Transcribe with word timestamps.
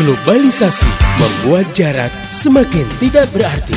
Globalisasi 0.00 0.88
membuat 1.20 1.76
jarak 1.76 2.08
semakin 2.32 2.88
tidak 3.04 3.28
berarti. 3.36 3.76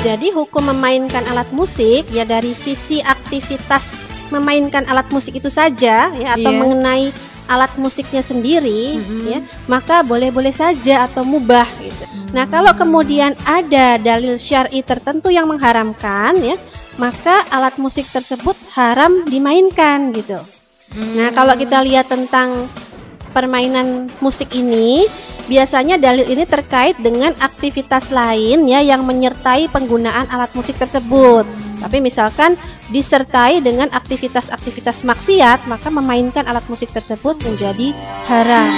Jadi 0.00 0.32
hukum 0.32 0.72
memainkan 0.72 1.20
alat 1.28 1.52
musik 1.52 2.08
ya 2.08 2.24
dari 2.24 2.56
sisi 2.56 3.04
aktivitas 3.04 3.92
memainkan 4.32 4.88
alat 4.88 5.04
musik 5.12 5.36
itu 5.36 5.52
saja 5.52 6.08
ya 6.08 6.28
atau 6.32 6.48
Iya. 6.48 6.60
mengenai 6.64 7.04
alat 7.44 7.76
musiknya 7.76 8.24
sendiri 8.24 8.96
Mhm. 8.96 9.20
ya 9.28 9.44
maka 9.68 10.00
boleh-boleh 10.00 10.56
saja 10.56 11.04
atau 11.04 11.28
mubah 11.28 11.68
gitu. 11.76 12.32
Nah, 12.32 12.48
kalau 12.48 12.72
kemudian 12.72 13.36
ada 13.44 14.00
dalil 14.00 14.40
syar'i 14.40 14.80
tertentu 14.80 15.28
yang 15.28 15.44
mengharamkan 15.44 16.40
ya, 16.40 16.56
maka 16.96 17.44
alat 17.52 17.76
musik 17.76 18.08
tersebut 18.08 18.56
haram 18.72 19.28
dimainkan 19.28 20.16
gitu. 20.16 20.40
Nah, 20.96 21.28
kalau 21.36 21.52
kita 21.52 21.84
lihat 21.84 22.08
tentang 22.08 22.64
permainan 23.36 24.08
musik 24.24 24.56
ini, 24.56 25.04
biasanya 25.44 26.00
dalil 26.00 26.24
ini 26.24 26.48
terkait 26.48 26.96
dengan 26.96 27.36
aktivitas 27.36 28.08
lain 28.08 28.64
ya 28.64 28.80
yang 28.80 29.04
menyertai 29.04 29.68
penggunaan 29.68 30.24
alat 30.32 30.48
musik 30.56 30.80
tersebut. 30.80 31.44
Tapi 31.84 32.00
misalkan 32.00 32.56
disertai 32.88 33.60
dengan 33.60 33.92
aktivitas-aktivitas 33.92 35.04
maksiat, 35.04 35.68
maka 35.68 35.92
memainkan 35.92 36.48
alat 36.48 36.64
musik 36.72 36.88
tersebut 36.96 37.36
menjadi 37.44 37.92
haram. 38.32 38.72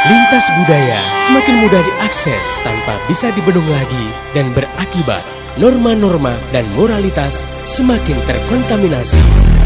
Lintas 0.00 0.48
budaya 0.56 1.00
semakin 1.28 1.60
mudah 1.60 1.80
diakses 1.84 2.46
tanpa 2.64 2.96
bisa 3.04 3.28
dibendung 3.36 3.68
lagi 3.68 4.06
dan 4.32 4.48
berakibat 4.56 5.20
norma-norma 5.60 6.32
dan 6.56 6.64
moralitas 6.72 7.44
semakin 7.68 8.16
terkontaminasi. 8.24 9.59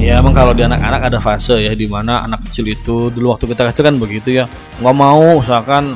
Iya 0.00 0.16
emang 0.24 0.32
kalau 0.32 0.56
di 0.56 0.64
anak-anak 0.64 1.12
ada 1.12 1.18
fase 1.20 1.60
ya 1.60 1.76
di 1.76 1.84
mana 1.84 2.24
anak 2.24 2.48
kecil 2.48 2.72
itu 2.72 3.12
dulu 3.12 3.36
waktu 3.36 3.52
kita 3.52 3.68
kecil 3.68 3.84
kan 3.84 4.00
begitu 4.00 4.32
ya. 4.32 4.48
Nggak 4.80 4.96
mau 4.96 5.44
misalkan 5.44 5.92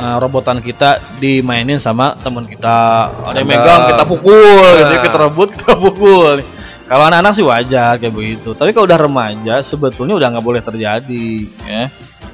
eh, 0.00 0.16
robotan 0.16 0.64
kita 0.64 1.04
dimainin 1.20 1.76
sama 1.76 2.16
teman 2.24 2.48
kita. 2.48 3.12
Ada 3.28 3.44
yang 3.44 3.48
megang 3.52 3.80
kita 3.92 4.04
pukul. 4.08 4.72
Gitu 4.80 4.94
Nah. 4.96 5.02
kita 5.04 5.16
rebut 5.20 5.48
kita 5.52 5.74
pukul. 5.76 6.40
Kalau 6.88 7.04
anak-anak 7.08 7.32
sih 7.36 7.44
wajar 7.44 8.00
kayak 8.00 8.14
begitu. 8.16 8.56
Tapi 8.56 8.72
kalau 8.72 8.88
udah 8.88 9.00
remaja 9.00 9.54
sebetulnya 9.60 10.16
udah 10.16 10.28
nggak 10.32 10.44
boleh 10.44 10.62
terjadi 10.64 11.28
ya 11.68 11.92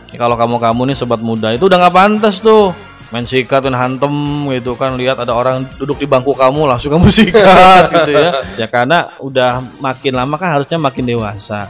Ya, 0.09 0.17
kalau 0.17 0.41
kamu-kamu 0.41 0.89
nih 0.89 0.97
sobat 0.97 1.21
muda 1.21 1.53
itu 1.53 1.69
udah 1.69 1.85
nggak 1.85 1.93
pantas 1.93 2.41
tuh 2.41 2.73
main 3.09 3.25
sikat 3.25 3.65
dan 3.65 3.75
hantem 3.77 4.13
gitu 4.53 4.77
kan. 4.77 4.95
Lihat 4.97 5.21
ada 5.21 5.33
orang 5.33 5.65
duduk 5.77 6.01
di 6.01 6.07
bangku 6.09 6.37
kamu 6.37 6.69
langsung 6.69 6.93
kamu 6.93 7.09
sikat 7.19 7.85
gitu 7.93 8.11
ya. 8.13 8.31
Ya 8.55 8.67
karena 8.69 9.17
udah 9.21 9.65
makin 9.81 10.13
lama 10.17 10.35
kan 10.37 10.59
harusnya 10.59 10.77
makin 10.77 11.05
dewasa. 11.09 11.69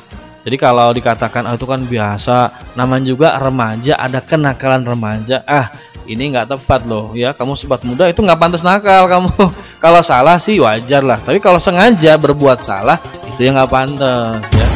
Jadi 0.49 0.57
kalau 0.57 0.89
dikatakan 0.95 1.45
ah, 1.45 1.55
itu 1.55 1.67
kan 1.69 1.85
biasa. 1.85 2.37
Namanya 2.79 3.05
juga 3.11 3.29
remaja 3.37 3.99
ada 4.01 4.23
kenakalan 4.23 4.83
remaja. 4.87 5.45
Ah 5.45 5.69
ini 6.09 6.33
nggak 6.33 6.57
tepat 6.57 6.89
loh 6.89 7.13
ya 7.13 7.37
kamu 7.37 7.53
sobat 7.53 7.85
muda 7.85 8.09
itu 8.09 8.25
nggak 8.25 8.41
pantas 8.41 8.65
nakal 8.65 9.05
kamu. 9.07 9.31
Kalau 9.85 10.01
salah 10.01 10.41
sih 10.41 10.59
wajar 10.59 11.05
lah 11.05 11.21
tapi 11.23 11.39
kalau 11.39 11.63
sengaja 11.63 12.19
berbuat 12.19 12.59
salah 12.59 12.99
itu 13.37 13.47
yang 13.47 13.55
nggak 13.55 13.71
pantas 13.71 14.43
ya. 14.57 14.69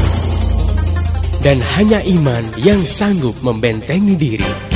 Dan 1.43 1.59
hanya 1.75 1.99
iman 2.07 2.47
yang 2.63 2.79
sanggup 2.87 3.35
membentengi 3.43 4.15
diri. 4.15 4.72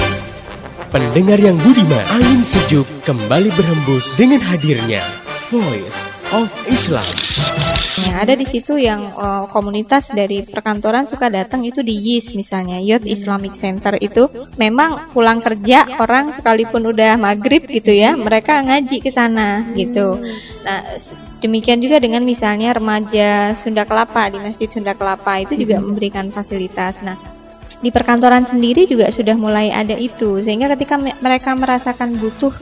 Pendengar 0.87 1.43
yang 1.43 1.59
budiman, 1.59 2.07
angin 2.15 2.47
sejuk 2.47 2.87
kembali 3.03 3.51
berhembus 3.59 4.07
dengan 4.15 4.39
hadirnya 4.39 5.03
Voice 5.51 6.07
of 6.31 6.47
Islam. 6.71 7.03
Nah, 8.07 8.23
ada 8.23 8.39
di 8.39 8.47
situ 8.47 8.79
yang 8.79 9.11
eh, 9.11 9.45
komunitas 9.51 10.15
dari 10.15 10.47
perkantoran 10.47 11.11
suka 11.11 11.27
datang 11.27 11.67
itu 11.67 11.83
di 11.83 11.91
YIS 11.91 12.39
misalnya, 12.39 12.79
Youth 12.79 13.03
Islamic 13.03 13.59
Center 13.59 13.99
itu 13.99 14.31
memang 14.63 15.11
pulang 15.11 15.43
kerja 15.43 15.99
orang 15.99 16.31
sekalipun 16.31 16.87
udah 16.87 17.19
maghrib 17.19 17.67
gitu 17.67 17.91
ya, 17.91 18.15
mereka 18.15 18.63
ngaji 18.63 19.03
ke 19.03 19.11
sana 19.11 19.67
gitu. 19.75 20.23
Nah, 20.63 20.87
demikian 21.43 21.83
juga 21.83 21.99
dengan 21.99 22.23
misalnya 22.23 22.79
remaja 22.79 23.59
Sunda 23.59 23.83
Kelapa 23.83 24.31
di 24.31 24.39
Masjid 24.39 24.71
Sunda 24.71 24.95
Kelapa 24.95 25.43
itu 25.43 25.59
juga 25.59 25.83
memberikan 25.83 26.31
fasilitas. 26.31 27.03
Nah, 27.03 27.36
di 27.85 27.93
perkantoran 27.93 28.49
sendiri 28.49 28.89
juga 28.89 29.13
sudah 29.13 29.37
mulai 29.37 29.69
ada 29.69 29.93
itu 29.95 30.41
sehingga 30.41 30.73
ketika 30.73 30.97
me- 30.97 31.17
mereka 31.21 31.53
merasakan 31.53 32.17
butuh 32.17 32.53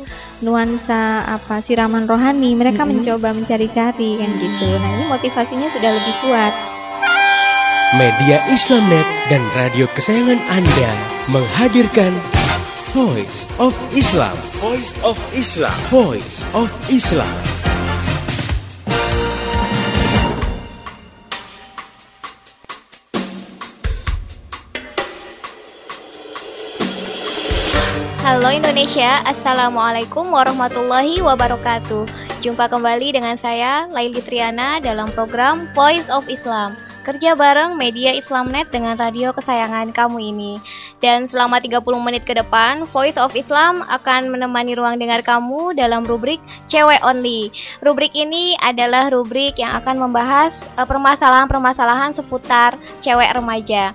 nuansa 0.43 1.23
apa 1.25 1.63
siraman 1.63 2.05
rohani 2.05 2.59
mereka 2.59 2.83
mencoba 2.83 3.31
mencari-cari 3.31 4.19
kan 4.19 4.31
gitu 4.35 4.69
nah 4.83 4.91
ini 4.99 5.05
motivasinya 5.07 5.69
sudah 5.71 5.91
lebih 5.95 6.15
kuat 6.25 6.55
Media 7.95 8.43
Islamnet 8.51 9.07
dan 9.31 9.39
radio 9.55 9.87
kesayangan 9.95 10.43
Anda 10.51 10.91
menghadirkan 11.31 12.11
Voice 12.91 13.47
of 13.59 13.75
Islam. 13.91 14.35
Voice 14.63 14.95
of 15.03 15.19
Islam. 15.35 15.75
Voice 15.91 16.47
of 16.55 16.71
Islam. 16.87 17.44
Halo 28.25 28.49
Indonesia, 28.49 29.21
Assalamualaikum 29.29 30.33
warahmatullahi 30.33 31.21
wabarakatuh. 31.21 32.09
Jumpa 32.41 32.73
kembali 32.73 33.13
dengan 33.13 33.37
saya, 33.37 33.85
Laili 33.93 34.25
Triana 34.25 34.81
dalam 34.81 35.13
program 35.13 35.69
Voice 35.77 36.09
of 36.09 36.25
Islam. 36.33 36.73
Kerja 37.05 37.37
bareng 37.37 37.77
media 37.77 38.17
Islamnet 38.17 38.73
dengan 38.73 38.97
radio 38.97 39.37
kesayangan 39.37 39.93
kamu 39.93 40.33
ini 40.33 40.57
Dan 41.05 41.29
selama 41.29 41.61
30 41.61 41.85
menit 42.01 42.25
ke 42.25 42.33
depan, 42.33 42.89
Voice 42.89 43.21
of 43.21 43.37
Islam 43.37 43.85
akan 43.85 44.33
menemani 44.33 44.73
ruang 44.73 44.97
dengar 44.97 45.21
kamu 45.21 45.77
dalam 45.77 46.01
rubrik 46.09 46.41
Cewek 46.65 47.05
Only 47.05 47.53
Rubrik 47.85 48.17
ini 48.17 48.57
adalah 48.65 49.13
rubrik 49.13 49.61
yang 49.61 49.77
akan 49.77 50.01
membahas 50.01 50.65
eh, 50.81 50.89
permasalahan-permasalahan 50.89 52.17
seputar 52.17 52.81
cewek 53.05 53.29
remaja 53.37 53.93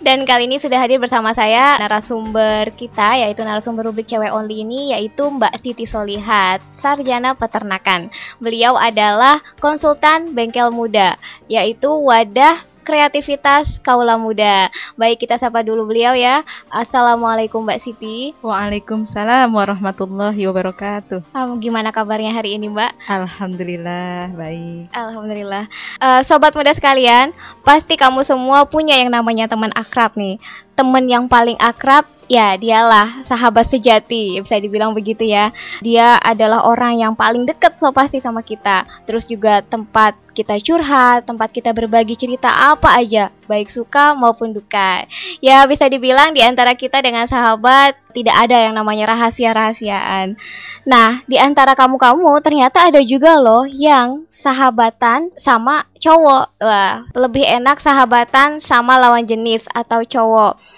dan 0.00 0.24
kali 0.26 0.48
ini 0.50 0.56
sudah 0.58 0.80
hadir 0.82 0.98
bersama 0.98 1.30
saya 1.36 1.78
narasumber 1.78 2.72
kita 2.74 3.20
yaitu 3.20 3.44
narasumber 3.44 3.86
rubrik 3.86 4.08
cewek 4.08 4.32
only 4.32 4.64
ini 4.64 4.96
yaitu 4.96 5.28
Mbak 5.28 5.60
Siti 5.60 5.86
Solihat, 5.86 6.64
sarjana 6.74 7.36
peternakan. 7.36 8.10
Beliau 8.42 8.74
adalah 8.74 9.38
konsultan 9.62 10.32
bengkel 10.34 10.72
muda, 10.72 11.14
yaitu 11.46 11.92
wadah 11.92 12.58
kreativitas 12.82 13.78
kaula 13.80 14.16
muda. 14.16 14.68
Baik 14.96 15.24
kita 15.26 15.36
sapa 15.36 15.60
dulu 15.60 15.88
beliau 15.88 16.16
ya. 16.16 16.42
Assalamualaikum 16.72 17.62
Mbak 17.62 17.80
Siti. 17.80 18.32
Waalaikumsalam 18.40 19.48
warahmatullahi 19.52 20.40
wabarakatuh. 20.48 21.32
Um, 21.32 21.60
gimana 21.60 21.92
kabarnya 21.94 22.32
hari 22.32 22.56
ini 22.56 22.72
Mbak? 22.72 22.92
Alhamdulillah 23.06 24.32
baik. 24.34 24.92
Alhamdulillah. 24.96 25.64
Eh, 26.00 26.20
sobat 26.24 26.56
muda 26.56 26.72
sekalian, 26.72 27.32
pasti 27.62 27.94
kamu 27.94 28.24
semua 28.24 28.64
punya 28.64 28.96
yang 28.96 29.12
namanya 29.12 29.46
teman 29.46 29.72
akrab 29.76 30.16
nih. 30.16 30.40
Teman 30.80 31.04
yang 31.12 31.28
paling 31.28 31.60
akrab, 31.60 32.08
ya 32.24 32.56
dialah 32.56 33.20
sahabat 33.20 33.68
sejati, 33.68 34.40
bisa 34.40 34.56
dibilang 34.56 34.96
begitu 34.96 35.28
ya. 35.28 35.52
Dia 35.84 36.16
adalah 36.16 36.64
orang 36.64 36.96
yang 36.96 37.12
paling 37.12 37.44
dekat 37.44 37.76
so 37.76 37.92
pasti 37.92 38.16
sama 38.16 38.40
kita. 38.40 38.88
Terus 39.04 39.28
juga 39.28 39.60
tempat 39.60 40.16
kita 40.32 40.56
curhat, 40.62 41.28
tempat 41.28 41.52
kita 41.52 41.74
berbagi 41.76 42.16
cerita 42.16 42.48
apa 42.72 42.96
aja, 42.96 43.28
baik 43.44 43.68
suka 43.68 44.16
maupun 44.16 44.56
duka. 44.56 45.04
Ya 45.44 45.68
bisa 45.68 45.84
dibilang 45.90 46.32
di 46.32 46.40
antara 46.40 46.72
kita 46.72 47.04
dengan 47.04 47.28
sahabat 47.28 47.98
tidak 48.16 48.48
ada 48.48 48.56
yang 48.56 48.72
namanya 48.78 49.12
rahasia-rahasiaan. 49.12 50.38
Nah, 50.86 51.20
di 51.26 51.36
antara 51.36 51.74
kamu-kamu 51.76 52.30
ternyata 52.40 52.88
ada 52.88 53.02
juga 53.04 53.36
loh 53.36 53.66
yang 53.68 54.24
sahabatan 54.30 55.34
sama 55.34 55.84
cowok. 55.98 56.56
Wah, 56.62 57.04
lebih 57.12 57.44
enak 57.44 57.82
sahabatan 57.82 58.62
sama 58.62 58.96
lawan 58.96 59.26
jenis 59.26 59.66
atau 59.74 60.06
cowok. 60.06 60.69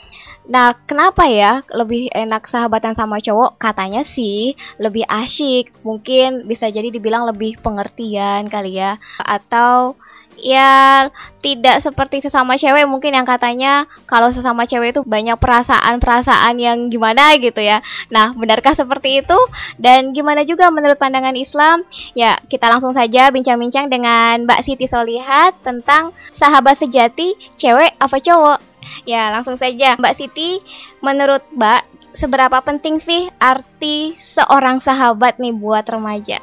Nah, 0.43 0.75
kenapa 0.87 1.31
ya 1.31 1.62
lebih 1.71 2.11
enak 2.11 2.50
sahabatan 2.50 2.99
sama 2.99 3.23
cowok? 3.23 3.62
Katanya 3.62 4.03
sih 4.03 4.59
lebih 4.83 5.06
asyik. 5.06 5.71
Mungkin 5.87 6.50
bisa 6.50 6.67
jadi 6.67 6.91
dibilang 6.91 7.27
lebih 7.31 7.62
pengertian 7.62 8.50
kali 8.50 8.83
ya. 8.83 8.99
Atau 9.23 9.94
ya 10.41 11.06
tidak 11.44 11.85
seperti 11.85 12.25
sesama 12.25 12.56
cewek 12.56 12.89
mungkin 12.89 13.12
yang 13.12 13.29
katanya 13.29 13.85
kalau 14.09 14.33
sesama 14.33 14.65
cewek 14.65 14.97
itu 14.97 15.03
banyak 15.05 15.37
perasaan-perasaan 15.37 16.59
yang 16.59 16.91
gimana 16.91 17.38
gitu 17.38 17.62
ya. 17.62 17.85
Nah, 18.11 18.35
benarkah 18.35 18.75
seperti 18.75 19.23
itu? 19.23 19.38
Dan 19.79 20.11
gimana 20.17 20.43
juga 20.43 20.69
menurut 20.75 20.99
pandangan 20.99 21.38
Islam? 21.38 21.87
Ya, 22.17 22.38
kita 22.50 22.67
langsung 22.67 22.91
saja 22.91 23.31
bincang-bincang 23.31 23.87
dengan 23.93 24.43
Mbak 24.49 24.61
Siti 24.67 24.87
Solihat 24.91 25.59
tentang 25.62 26.11
sahabat 26.35 26.81
sejati 26.81 27.38
cewek 27.55 27.95
apa 28.03 28.19
cowok. 28.19 28.72
Ya, 29.05 29.33
langsung 29.33 29.56
saja 29.56 29.97
Mbak 29.99 30.15
Siti, 30.15 30.61
menurut 31.00 31.43
Mbak 31.55 31.83
seberapa 32.12 32.61
penting 32.61 33.00
sih 33.00 33.29
arti 33.41 34.17
seorang 34.21 34.79
sahabat 34.79 35.41
nih 35.41 35.53
buat 35.56 35.85
remaja? 35.89 36.39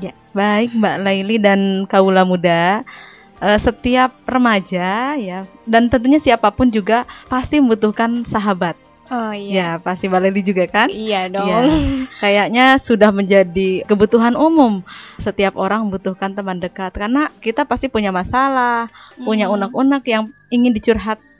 Ya, 0.00 0.12
baik 0.32 0.76
Mbak 0.76 0.96
Laili 1.00 1.36
dan 1.40 1.84
Kaula 1.88 2.24
Muda. 2.24 2.84
eh, 3.40 3.56
setiap 3.56 4.12
remaja 4.28 5.16
ya 5.16 5.48
dan 5.64 5.88
tentunya 5.88 6.20
siapa 6.20 6.52
pun 6.52 6.68
juga 6.68 7.08
pasti 7.24 7.56
membutuhkan 7.56 8.20
sahabat. 8.20 8.76
Oh 9.10 9.34
Ya, 9.34 9.82
pasti 9.82 10.06
Mbak 10.06 10.22
Leli 10.22 10.42
juga 10.46 10.64
kan? 10.70 10.86
Iya 10.86 11.26
dong. 11.26 11.48
Iya. 11.48 11.58
Kayaknya 12.22 12.64
sudah 12.78 13.10
menjadi 13.10 13.82
kebutuhan 13.88 14.38
umum. 14.38 14.86
Setiap 15.18 15.58
orang 15.58 15.82
membutuhkan 15.88 16.30
teman 16.30 16.62
dekat 16.62 16.94
karena 16.94 17.26
kita 17.42 17.66
pasti 17.66 17.90
punya 17.90 18.14
masalah, 18.14 18.86
punya 19.18 19.50
unek-unek 19.50 20.06
yang 20.06 20.30
ingin 20.54 20.70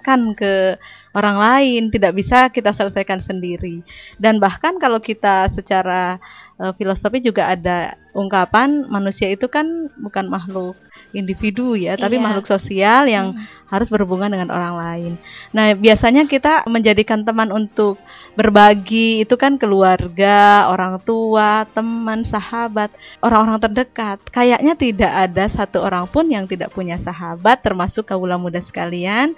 dicurhatkan 0.00 0.32
ke 0.34 0.80
orang 1.12 1.36
lain, 1.36 1.82
tidak 1.92 2.16
bisa 2.16 2.48
kita 2.48 2.72
selesaikan 2.72 3.20
sendiri. 3.20 3.84
Dan 4.16 4.40
bahkan 4.40 4.80
kalau 4.80 4.98
kita 4.98 5.46
secara 5.52 6.16
eh, 6.56 6.72
filosofi 6.80 7.20
juga 7.20 7.52
ada 7.52 7.94
ungkapan 8.10 8.86
manusia 8.90 9.30
itu 9.30 9.46
kan 9.46 9.88
bukan 9.98 10.26
makhluk 10.26 10.74
individu 11.10 11.74
ya, 11.74 11.98
tapi 11.98 12.18
Iya. 12.18 12.22
makhluk 12.22 12.46
sosial 12.46 13.06
yang 13.10 13.34
harus 13.66 13.90
berhubungan 13.90 14.30
dengan 14.30 14.50
orang 14.50 14.74
lain. 14.78 15.12
Nah, 15.50 15.74
biasanya 15.74 16.26
kita 16.26 16.66
menjadikan 16.66 17.22
teman 17.22 17.50
untuk 17.50 17.98
berbagi 18.34 19.22
itu 19.22 19.34
kan 19.34 19.58
keluarga, 19.58 20.66
orang 20.70 20.98
tua, 21.02 21.66
teman, 21.70 22.22
sahabat, 22.22 22.90
orang-orang 23.22 23.58
terdekat. 23.58 24.18
Kayaknya 24.30 24.74
tidak 24.78 25.12
ada 25.30 25.44
satu 25.50 25.82
orang 25.82 26.06
pun 26.06 26.26
yang 26.30 26.46
tidak 26.46 26.70
punya 26.74 26.98
sahabat 26.98 27.62
termasuk 27.62 28.06
kaula 28.06 28.38
muda 28.38 28.62
sekalian. 28.62 29.34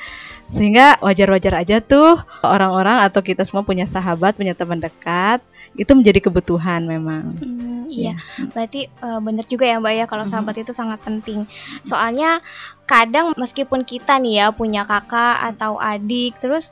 Sehingga 0.48 1.00
wajar-wajar 1.00 1.64
aja 1.64 1.80
tuh 1.80 2.20
orang-orang 2.44 3.00
atau 3.04 3.24
kita 3.24 3.44
semua 3.48 3.64
punya 3.64 3.88
sahabat, 3.88 4.36
punya 4.36 4.52
teman 4.52 4.80
dekat. 4.80 5.40
Itu 5.72 5.96
menjadi 5.96 6.20
kebutuhan 6.28 6.84
memang. 6.84 7.32
Hmm, 7.40 7.88
iya, 7.88 8.12
berarti 8.62 8.86
eh, 8.86 9.18
bener 9.18 9.42
juga 9.50 9.66
ya 9.66 9.82
Mbak 9.82 9.94
ya 9.98 10.06
kalau 10.06 10.22
sahabat 10.22 10.54
itu 10.62 10.70
sangat 10.70 11.02
penting. 11.02 11.50
Soalnya 11.82 12.38
kadang 12.86 13.34
meskipun 13.34 13.82
kita 13.82 14.22
nih 14.22 14.38
ya 14.38 14.46
punya 14.54 14.86
kakak 14.86 15.42
atau 15.50 15.82
adik, 15.82 16.38
terus 16.38 16.70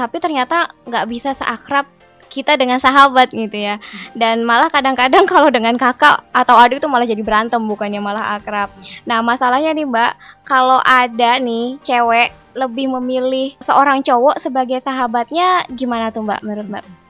tapi 0.00 0.16
ternyata 0.16 0.72
nggak 0.88 1.04
bisa 1.12 1.36
seakrab 1.36 1.84
kita 2.32 2.56
dengan 2.56 2.80
sahabat 2.80 3.36
gitu 3.36 3.52
ya. 3.52 3.76
Dan 4.16 4.48
malah 4.48 4.72
kadang-kadang 4.72 5.28
kalau 5.32 5.52
dengan 5.52 5.76
kakak 5.76 6.24
atau 6.32 6.56
adik 6.56 6.80
itu 6.80 6.88
malah 6.88 7.04
jadi 7.04 7.20
berantem 7.20 7.60
bukannya 7.68 8.00
malah 8.00 8.40
akrab. 8.40 8.72
Nah 9.04 9.20
masalahnya 9.20 9.76
nih 9.76 9.84
Mbak, 9.84 10.12
kalau 10.48 10.80
ada 10.80 11.36
nih 11.36 11.76
cewek 11.84 12.32
lebih 12.56 12.88
memilih 12.88 13.52
seorang 13.60 14.00
cowok 14.00 14.40
sebagai 14.40 14.80
sahabatnya 14.80 15.68
gimana 15.76 16.08
tuh 16.08 16.24
Mbak 16.24 16.40
menurut 16.40 16.68
Mbak? 16.72 17.05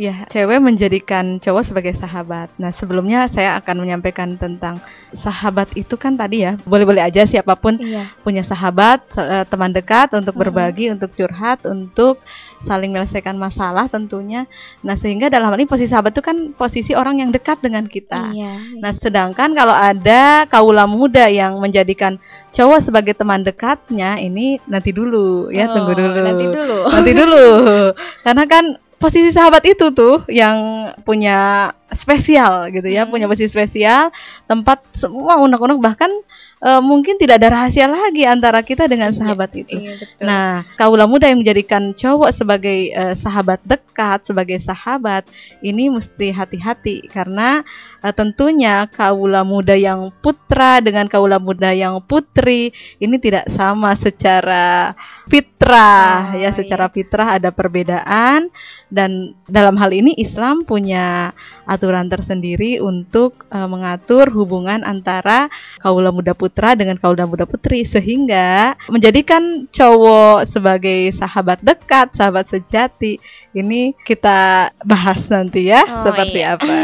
Ya, 0.00 0.24
cewek 0.32 0.64
menjadikan 0.64 1.36
cowok 1.36 1.60
sebagai 1.60 1.92
sahabat. 1.92 2.48
Nah, 2.56 2.72
sebelumnya 2.72 3.28
saya 3.28 3.60
akan 3.60 3.84
menyampaikan 3.84 4.32
tentang 4.40 4.80
sahabat 5.12 5.68
itu 5.76 5.92
kan 6.00 6.16
tadi 6.16 6.40
ya, 6.40 6.56
boleh-boleh 6.64 7.04
aja 7.04 7.28
siapa 7.28 7.52
pun 7.52 7.76
Iya. 7.76 8.08
punya 8.24 8.40
sahabat, 8.40 9.04
eh, 9.20 9.44
teman 9.44 9.76
dekat 9.76 10.16
untuk 10.16 10.40
berbagi, 10.40 10.88
untuk 10.88 11.12
curhat, 11.12 11.68
untuk 11.68 12.16
saling 12.64 12.88
menyelesaikan 12.96 13.36
masalah 13.36 13.92
tentunya. 13.92 14.48
Nah, 14.80 14.96
sehingga 14.96 15.28
dalam 15.28 15.52
hal 15.52 15.60
ini 15.60 15.68
posisi 15.68 15.92
sahabat 15.92 16.16
itu 16.16 16.24
kan 16.24 16.56
posisi 16.56 16.96
orang 16.96 17.20
yang 17.20 17.28
dekat 17.28 17.60
dengan 17.60 17.84
kita. 17.84 18.32
Iya. 18.32 18.80
Nah, 18.80 18.96
sedangkan 18.96 19.52
kalau 19.52 19.76
ada 19.76 20.48
kaula 20.48 20.88
muda 20.88 21.28
yang 21.28 21.60
menjadikan 21.60 22.16
cowok 22.56 22.80
sebagai 22.80 23.12
teman 23.12 23.44
dekatnya, 23.44 24.16
ini 24.16 24.56
nanti 24.64 24.96
dulu 24.96 25.52
ya, 25.52 25.68
tunggu 25.68 25.92
Oh, 25.92 25.98
dulu. 26.00 26.20
Nanti 26.24 26.44
dulu. 26.48 26.78
Nanti 26.88 27.12
dulu. 27.12 27.44
Karena 28.24 28.44
kan 28.48 28.64
posisi 29.00 29.32
sahabat 29.32 29.64
itu 29.64 29.88
tuh 29.96 30.28
yang 30.28 30.92
punya 31.08 31.72
spesial 31.90 32.68
gitu 32.70 32.86
ya, 32.86 33.08
Hmm. 33.08 33.10
punya 33.16 33.26
posisi 33.26 33.48
spesial, 33.48 34.12
tempat 34.44 34.84
semua 34.92 35.40
unek-unek 35.40 35.80
bahkan 35.80 36.12
eh, 36.60 36.82
mungkin 36.84 37.16
tidak 37.16 37.40
ada 37.40 37.56
rahasia 37.56 37.88
lagi 37.88 38.24
antara 38.28 38.60
kita 38.60 38.86
dengan 38.86 39.10
sahabat 39.10 39.50
itu. 39.56 39.76
Iya 39.76 39.96
betul. 39.96 40.24
Nah, 40.24 40.64
kaula 40.76 41.04
muda 41.08 41.28
yang 41.28 41.40
menjadikan 41.40 41.92
cowok 41.96 42.30
sebagai 42.30 42.92
eh, 42.92 43.14
sahabat 43.16 43.60
dekat, 43.64 44.24
sebagai 44.28 44.60
sahabat, 44.60 45.26
ini 45.64 45.88
mesti 45.90 46.30
hati-hati 46.30 47.08
karena 47.10 47.64
eh, 48.04 48.14
tentunya 48.14 48.86
kaula 48.92 49.42
muda 49.42 49.74
yang 49.74 50.12
putra 50.20 50.78
dengan 50.84 51.08
kaula 51.08 51.40
muda 51.40 51.72
yang 51.72 51.98
putri 52.04 52.72
ini 53.00 53.16
tidak 53.16 53.48
sama 53.52 53.96
secara 53.96 54.94
fitrah 55.28 55.60
Oh, 55.70 56.38
ya, 56.40 56.50
secara 56.56 56.88
fitrah 56.88 57.36
ada 57.36 57.52
perbedaan 57.52 58.48
dan 58.88 59.36
dalam 59.44 59.76
hal 59.76 59.92
ini 59.92 60.16
Islam 60.16 60.64
punya 60.64 61.36
aturan 61.70 62.10
tersendiri 62.10 62.82
untuk 62.82 63.46
eh, 63.54 63.68
mengatur 63.70 64.26
hubungan 64.34 64.82
antara 64.82 65.46
kaula 65.78 66.10
muda 66.10 66.34
putra 66.34 66.74
dengan 66.74 66.98
kaula 66.98 67.30
muda 67.30 67.46
putri 67.46 67.86
sehingga 67.86 68.74
menjadikan 68.90 69.70
cowok 69.70 70.50
sebagai 70.50 71.14
sahabat 71.14 71.62
dekat, 71.62 72.10
sahabat 72.18 72.50
sejati. 72.50 73.22
Ini 73.54 73.94
kita 74.02 74.70
bahas 74.82 75.30
nanti 75.30 75.70
ya 75.70 75.82
Oh, 75.86 76.06
seperti 76.06 76.42
iya. 76.42 76.58
apa. 76.58 76.74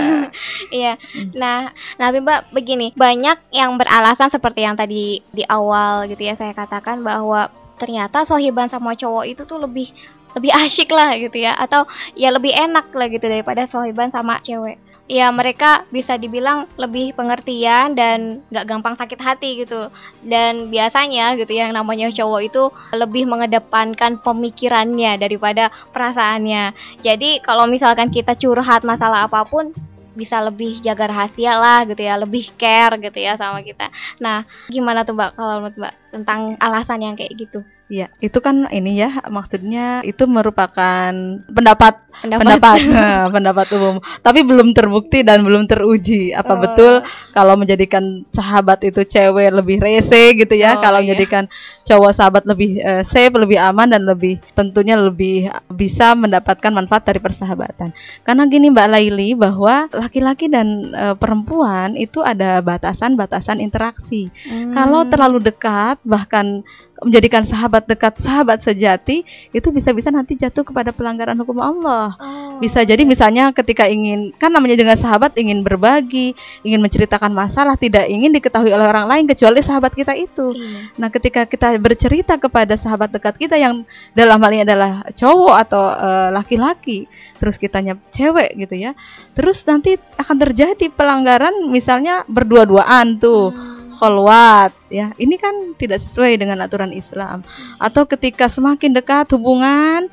Iya. 0.69 0.93
Nah, 1.33 1.73
nah 1.97 2.09
Mbak 2.13 2.53
begini, 2.53 2.93
banyak 2.93 3.55
yang 3.55 3.79
beralasan 3.81 4.29
seperti 4.29 4.67
yang 4.67 4.77
tadi 4.77 5.25
di 5.33 5.45
awal 5.49 6.05
gitu 6.11 6.21
ya 6.21 6.37
saya 6.37 6.53
katakan 6.53 7.01
bahwa 7.01 7.49
ternyata 7.77 8.25
sohiban 8.25 8.69
sama 8.69 8.97
cowok 8.97 9.25
itu 9.29 9.43
tuh 9.45 9.61
lebih 9.61 9.93
lebih 10.37 10.53
asyik 10.53 10.93
lah 10.93 11.17
gitu 11.17 11.41
ya 11.41 11.57
atau 11.57 11.89
ya 12.13 12.29
lebih 12.29 12.53
enak 12.53 12.93
lah 12.93 13.09
gitu 13.09 13.25
daripada 13.25 13.65
sohiban 13.65 14.13
sama 14.13 14.37
cewek. 14.45 14.77
Ya 15.07 15.31
mereka 15.31 15.87
bisa 15.95 16.19
dibilang 16.19 16.67
lebih 16.75 17.15
pengertian 17.15 17.95
dan 17.95 18.43
nggak 18.51 18.67
gampang 18.67 18.99
sakit 18.99 19.21
hati 19.23 19.63
gitu. 19.63 19.87
Dan 20.27 20.67
biasanya 20.67 21.39
gitu 21.39 21.55
ya 21.55 21.71
yang 21.71 21.79
namanya 21.79 22.11
cowok 22.11 22.41
itu 22.43 22.63
lebih 22.91 23.31
mengedepankan 23.31 24.19
pemikirannya 24.19 25.15
daripada 25.15 25.71
perasaannya. 25.95 26.75
Jadi 27.07 27.39
kalau 27.39 27.71
misalkan 27.71 28.11
kita 28.11 28.35
curhat 28.35 28.83
masalah 28.83 29.31
apa 29.31 29.47
pun 29.47 29.71
bisa 30.17 30.43
lebih 30.43 30.83
jaga 30.83 31.07
rahasia 31.13 31.55
lah 31.55 31.87
gitu 31.87 32.03
ya, 32.03 32.19
lebih 32.19 32.51
care 32.59 32.99
gitu 32.99 33.19
ya 33.21 33.39
sama 33.39 33.63
kita. 33.63 33.87
Nah, 34.19 34.43
gimana 34.67 35.05
tuh 35.07 35.15
Mbak 35.15 35.31
kalau 35.39 35.55
menurut 35.63 35.77
Mbak 35.77 35.95
tentang 36.19 36.41
alasan 36.59 37.05
yang 37.05 37.15
kayak 37.15 37.37
gitu? 37.37 37.63
Ya, 37.87 38.11
itu 38.19 38.43
kan 38.43 38.67
ini 38.75 38.99
ya 38.99 39.23
maksudnya 39.31 40.03
itu 40.03 40.27
merupakan 40.27 41.15
pendapat 41.47 42.03
Pendapat, 42.17 42.41
pendapat 42.49 42.79
nah, 42.97 43.29
pendapat 43.29 43.67
umum, 43.77 43.97
tapi 44.25 44.41
belum 44.41 44.73
terbukti 44.73 45.21
dan 45.21 45.45
belum 45.45 45.69
teruji 45.69 46.33
apa 46.33 46.57
Oh. 46.57 46.61
betul 46.65 46.95
kalau 47.37 47.61
menjadikan 47.61 48.25
sahabat 48.33 48.89
itu 48.89 49.05
cewek 49.05 49.53
lebih 49.53 49.77
rese 49.85 50.33
gitu 50.33 50.57
ya, 50.57 50.75
Oh, 50.75 50.81
kalau 50.81 51.05
iya. 51.05 51.13
menjadikan 51.13 51.45
cowok 51.85 52.13
sahabat 52.17 52.49
lebih 52.49 52.81
eh, 52.81 53.05
safe, 53.05 53.37
lebih 53.37 53.61
aman 53.61 53.93
dan 53.93 54.09
lebih 54.09 54.41
tentunya 54.57 54.97
lebih 54.97 55.53
bisa 55.69 56.17
mendapatkan 56.17 56.73
manfaat 56.73 57.05
dari 57.05 57.21
persahabatan. 57.21 57.93
Karena 58.25 58.49
gini 58.49 58.73
Mbak 58.73 58.89
Laili 58.97 59.37
bahwa 59.37 59.85
laki-laki 59.93 60.49
dan 60.49 60.97
eh, 60.97 61.15
perempuan 61.21 62.01
itu 62.01 62.25
ada 62.25 62.65
batasan-batasan 62.65 63.61
interaksi. 63.61 64.33
Hmm. 64.49 64.73
Kalau 64.73 65.05
terlalu 65.05 65.53
dekat 65.53 66.01
bahkan 66.01 66.65
menjadikan 67.05 67.45
sahabat 67.45 67.76
dekat 67.85 68.17
sahabat 68.17 68.65
sejati 68.65 69.27
itu 69.53 69.69
bisa-bisa 69.69 70.09
nanti 70.09 70.39
jatuh 70.39 70.65
kepada 70.65 70.95
pelanggaran 70.97 71.37
hukum 71.37 71.61
Allah. 71.61 72.17
Oh, 72.17 72.57
Bisa 72.63 72.81
jadi 72.81 73.05
misalnya 73.05 73.53
ketika 73.53 73.85
ingin 73.85 74.33
kan 74.41 74.49
namanya 74.49 74.81
dengan 74.81 74.97
sahabat 74.97 75.37
ingin 75.37 75.61
berbagi, 75.61 76.33
ingin 76.65 76.81
menceritakan 76.81 77.29
masalah 77.35 77.77
tidak 77.77 78.09
ingin 78.09 78.33
diketahui 78.33 78.73
oleh 78.73 78.89
orang 78.89 79.05
lain 79.05 79.25
kecuali 79.29 79.61
sahabat 79.61 79.93
kita 79.93 80.17
itu. 80.17 80.57
iya. 80.57 80.89
Nah, 80.97 81.09
ketika 81.13 81.45
kita 81.45 81.77
bercerita 81.77 82.41
kepada 82.41 82.73
sahabat 82.79 83.13
dekat 83.13 83.37
kita 83.37 83.61
yang 83.61 83.85
dalam 84.17 84.41
hal 84.41 84.51
ini 84.57 84.65
adalah 84.65 85.05
cowok 85.13 85.57
atau 85.69 85.85
eh, 85.93 86.29
laki-laki, 86.33 86.99
terus 87.37 87.61
kitanya 87.61 88.01
cewek 88.09 88.57
gitu 88.57 88.75
ya. 88.79 88.97
Terus 89.37 89.67
nanti 89.69 90.01
akan 90.17 90.37
terjadi 90.41 90.89
pelanggaran 90.89 91.69
misalnya 91.69 92.25
berdua-duaan 92.31 93.21
tuh 93.21 93.53
kholwat 93.97 94.77
ya. 94.93 95.11
Ini 95.17 95.35
kan 95.41 95.75
tidak 95.81 96.05
sesuai 96.05 96.37
dengan 96.37 96.61
aturan 96.61 96.93
Islam. 96.93 97.41
Atau 97.81 98.05
ketika 98.05 98.47
semakin 98.47 98.93
dekat 98.93 99.33
hubungan 99.33 100.07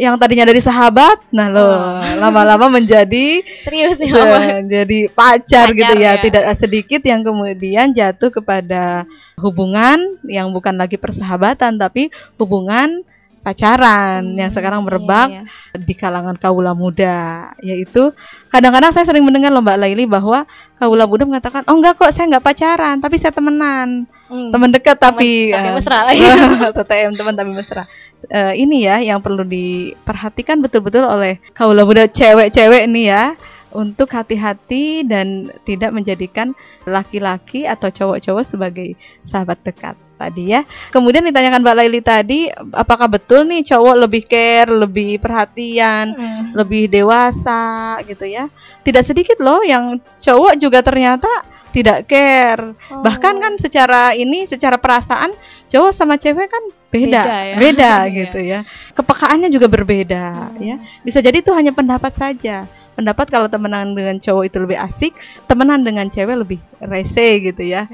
yang 0.00 0.16
tadinya 0.16 0.48
dari 0.48 0.64
sahabat, 0.64 1.20
nah 1.28 1.52
loh 1.52 2.00
lama-lama 2.20 2.80
menjadi 2.80 3.44
Serius 3.66 4.00
nih 4.00 4.08
Mbak? 4.08 4.40
Ya, 4.40 4.58
jadi 4.80 5.00
pacar, 5.12 5.66
Pacar, 5.72 5.76
gitu 5.76 5.94
ya. 6.00 6.16
ya. 6.16 6.22
Tidak 6.24 6.44
sedikit 6.56 7.02
yang 7.04 7.20
kemudian 7.20 7.92
jatuh 7.92 8.32
kepada 8.32 9.04
hubungan 9.36 10.20
yang 10.24 10.48
bukan 10.52 10.76
lagi 10.76 10.96
persahabatan 10.96 11.76
tapi 11.76 12.08
hubungan 12.40 13.04
pacaran 13.40 14.20
yang 14.36 14.52
sekarang 14.52 14.84
merebak 14.84 15.28
Iya, 15.32 15.42
di 15.80 15.94
kalangan 15.96 16.36
kaula 16.36 16.76
muda 16.76 17.50
yaitu 17.60 18.12
kadang-kadang 18.48 18.92
saya 18.92 19.08
sering 19.08 19.24
mendengar 19.24 19.48
loh 19.48 19.64
Mbak 19.64 19.78
Laili 19.80 20.04
bahwa 20.04 20.44
kaula 20.76 21.08
muda 21.08 21.24
mengatakan 21.24 21.64
oh 21.64 21.74
enggak 21.74 21.96
kok 21.96 22.12
saya 22.12 22.28
enggak 22.28 22.44
pacaran 22.44 23.00
tapi 23.00 23.16
saya 23.16 23.32
temenan 23.32 24.04
Hmm. 24.30 24.54
teman 24.54 24.70
dekat 24.70 24.94
tapi 24.94 25.50
tapi 25.50 25.66
eh, 25.66 25.74
mesra. 25.74 26.06
TTM 26.78 27.18
teman 27.18 27.34
tapi 27.34 27.50
mesra 27.50 27.82
Eh, 28.30 28.62
ini 28.62 28.86
ya 28.86 29.02
yang 29.02 29.18
perlu 29.18 29.42
diperhatikan 29.42 30.62
betul-betul 30.62 31.02
oleh 31.02 31.42
kaula 31.50 31.82
muda 31.82 32.06
cewek-cewek 32.06 32.86
nih 32.86 33.10
ya 33.10 33.34
untuk 33.74 34.06
hati-hati 34.14 35.02
dan 35.02 35.50
tidak 35.66 35.90
menjadikan 35.90 36.54
laki-laki 36.86 37.66
atau 37.66 37.90
cowok-cowok 37.90 38.44
sebagai 38.46 38.94
sahabat 39.26 39.58
dekat 39.66 39.98
tadi 40.20 40.52
ya. 40.52 40.60
Kemudian 40.92 41.24
ditanyakan 41.24 41.64
Mbak 41.64 41.76
Laili 41.80 42.00
tadi, 42.04 42.40
apakah 42.76 43.08
betul 43.08 43.48
nih 43.48 43.64
cowok 43.64 43.96
lebih 43.96 44.22
care, 44.28 44.68
lebih 44.68 45.16
perhatian, 45.16 46.12
Hmm. 46.12 46.52
lebih 46.52 46.92
dewasa 46.92 47.96
gitu 48.04 48.28
ya? 48.28 48.52
Tidak 48.84 49.00
sedikit 49.00 49.40
loh 49.40 49.64
yang 49.64 49.96
cowok 50.20 50.60
juga 50.60 50.84
ternyata 50.84 51.28
tidak 51.70 52.10
care. 52.10 52.74
Oh. 52.90 53.00
Bahkan 53.00 53.34
kan 53.38 53.52
secara 53.56 54.10
ini, 54.12 54.42
secara 54.44 54.74
perasaan 54.74 55.30
cowok 55.70 55.92
sama 55.94 56.18
cewek 56.18 56.50
kan 56.50 56.62
beda, 56.90 57.22
Beda 57.22 57.38
ya. 57.46 57.56
beda 57.56 57.92
Iya. 58.02 58.10
gitu 58.10 58.38
ya. 58.42 58.60
Kepekaannya 58.92 59.48
juga 59.48 59.70
berbeda 59.70 60.50
ya. 60.58 60.76
Bisa 61.00 61.22
jadi 61.22 61.38
itu 61.38 61.54
hanya 61.54 61.70
pendapat 61.70 62.10
saja. 62.12 62.66
Pendapat 62.98 63.30
kalau 63.30 63.46
temenan 63.46 63.94
dengan 63.94 64.18
cowok 64.18 64.44
itu 64.44 64.58
lebih 64.58 64.76
asik, 64.76 65.14
temenan 65.46 65.80
dengan 65.80 66.10
cewek 66.10 66.36
lebih 66.36 66.58
rese 66.82 67.38
gitu 67.40 67.62
ya. 67.62 67.86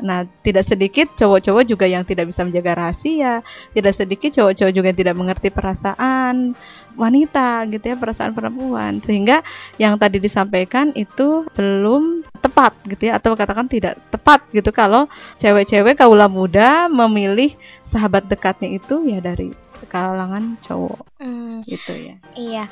Nah, 0.00 0.24
tidak 0.40 0.64
sedikit 0.64 1.10
cowok-cowok 1.14 1.64
juga 1.66 1.86
yang 1.86 2.02
tidak 2.02 2.30
bisa 2.30 2.42
menjaga 2.42 2.72
rahasia, 2.78 3.42
tidak 3.72 3.92
sedikit 3.94 4.30
cowok-cowok 4.34 4.72
juga 4.72 4.86
yang 4.90 4.98
tidak 4.98 5.16
mengerti 5.16 5.48
perasaan 5.50 6.54
wanita 6.94 7.62
gitu 7.70 7.84
ya, 7.92 7.96
perasaan 7.98 8.34
perempuan. 8.34 8.98
Sehingga 8.98 9.42
yang 9.78 9.94
tadi 9.96 10.18
disampaikan 10.18 10.90
itu 10.94 11.46
belum 11.54 12.26
tepat 12.38 12.74
gitu 12.86 13.10
ya 13.10 13.18
atau 13.18 13.34
katakan 13.34 13.66
tidak 13.66 13.98
tepat 14.10 14.42
gitu 14.54 14.70
kalau 14.70 15.10
cewek-cewek 15.38 15.98
kaula 15.98 16.30
muda 16.30 16.86
memilih 16.86 17.54
sahabat 17.82 18.26
dekatnya 18.26 18.78
itu 18.78 19.02
ya 19.06 19.18
dari 19.18 19.50
kalangan 19.90 20.58
cowok 20.62 21.02
Hmm, 21.18 21.62
gitu 21.66 21.94
ya. 21.94 22.14
iya. 22.34 22.64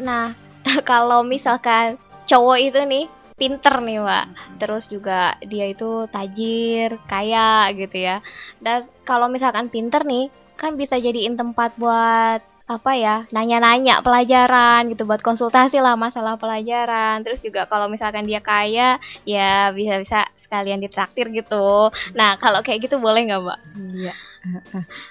Nah, 0.00 0.32
kalau 0.88 1.20
misalkan 1.20 1.96
cowok 2.24 2.58
itu 2.60 2.80
nih 2.88 3.04
pinter 3.34 3.74
nih, 3.82 3.98
Mbak. 4.02 4.26
Terus 4.62 4.84
juga 4.86 5.34
dia 5.42 5.66
itu 5.68 6.06
tajir, 6.10 6.96
kaya 7.10 7.68
gitu 7.74 7.96
ya. 7.98 8.22
Dan 8.62 8.86
kalau 9.02 9.26
misalkan 9.26 9.68
pinter 9.68 10.02
nih, 10.06 10.30
kan 10.54 10.78
bisa 10.78 10.96
jadiin 10.98 11.34
tempat 11.34 11.74
buat 11.76 12.40
apa 12.64 12.96
ya 12.96 13.28
nanya-nanya 13.28 14.00
pelajaran 14.00 14.88
gitu 14.88 15.04
buat 15.04 15.20
konsultasi 15.20 15.84
lah 15.84 16.00
masalah 16.00 16.40
pelajaran 16.40 17.20
terus 17.20 17.44
juga 17.44 17.68
kalau 17.68 17.92
misalkan 17.92 18.24
dia 18.24 18.40
kaya 18.40 18.96
ya 19.28 19.68
bisa-bisa 19.68 20.24
sekalian 20.32 20.80
ditraktir 20.80 21.28
gitu 21.28 21.92
nah 22.16 22.40
kalau 22.40 22.64
kayak 22.64 22.88
gitu 22.88 22.96
boleh 22.96 23.28
nggak 23.28 23.42
mbak 23.44 23.60
Iya. 23.94 24.14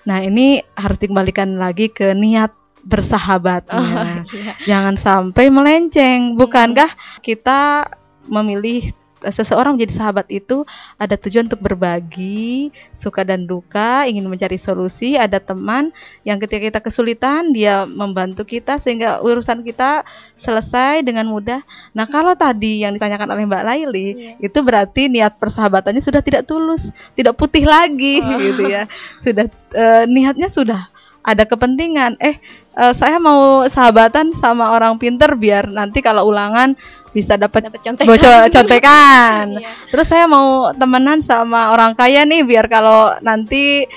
Nah, 0.06 0.22
ini 0.22 0.62
harus 0.78 0.98
dikembalikan 1.02 1.58
lagi 1.58 1.90
ke 1.90 2.14
niat 2.14 2.54
bersahabatnya. 2.84 4.22
iya. 4.30 4.54
Jangan 4.68 4.96
sampai 5.00 5.50
melenceng. 5.50 6.36
Bukankah 6.38 6.92
kita 7.24 7.88
memilih 8.28 8.92
eh, 9.24 9.34
seseorang 9.34 9.76
menjadi 9.76 10.00
sahabat 10.00 10.28
itu 10.30 10.68
ada 11.00 11.16
tujuan 11.18 11.48
untuk 11.48 11.64
berbagi 11.64 12.70
suka 12.92 13.24
dan 13.24 13.48
duka, 13.50 14.06
ingin 14.06 14.28
mencari 14.28 14.60
solusi, 14.60 15.16
ada 15.18 15.40
teman 15.42 15.90
yang 16.28 16.38
ketika 16.38 16.62
kita 16.70 16.80
kesulitan 16.84 17.52
dia 17.56 17.88
membantu 17.88 18.46
kita 18.46 18.78
sehingga 18.78 19.20
urusan 19.24 19.66
kita 19.66 20.06
selesai 20.38 21.02
dengan 21.02 21.28
mudah. 21.28 21.64
Nah, 21.92 22.06
kalau 22.06 22.38
tadi 22.38 22.84
yang 22.86 22.94
ditanyakan 22.96 23.34
oleh 23.34 23.44
Mbak 23.48 23.64
Laili 23.66 24.08
itu 24.38 24.60
berarti 24.62 25.10
niat 25.10 25.40
persahabatannya 25.42 26.04
sudah 26.04 26.22
tidak 26.22 26.46
tulus, 26.46 26.94
tidak 27.18 27.36
putih 27.36 27.66
lagi 27.66 28.22
gitu 28.46 28.64
ya. 28.70 28.86
Sudah 29.18 29.48
eh, 29.74 30.04
niatnya 30.06 30.48
sudah 30.48 30.93
ada 31.24 31.48
kepentingan. 31.48 32.20
Eh, 32.20 32.36
eh, 32.76 32.94
saya 32.94 33.18
mau 33.18 33.64
sahabatan 33.66 34.36
sama 34.36 34.76
orang 34.76 35.00
pinter 35.00 35.34
biar 35.40 35.72
nanti 35.72 36.04
kalau 36.04 36.28
ulangan 36.28 36.76
bisa 37.16 37.40
dapat 37.40 37.72
contekan 37.72 38.06
bocor 38.06 38.48
contekan. 38.60 39.58
Iya. 39.58 39.72
Terus 39.90 40.08
saya 40.12 40.28
mau 40.28 40.76
temenan 40.76 41.24
sama 41.24 41.72
orang 41.72 41.96
kaya 41.96 42.28
nih 42.28 42.44
biar 42.44 42.68
kalau 42.68 43.16
nanti 43.24 43.88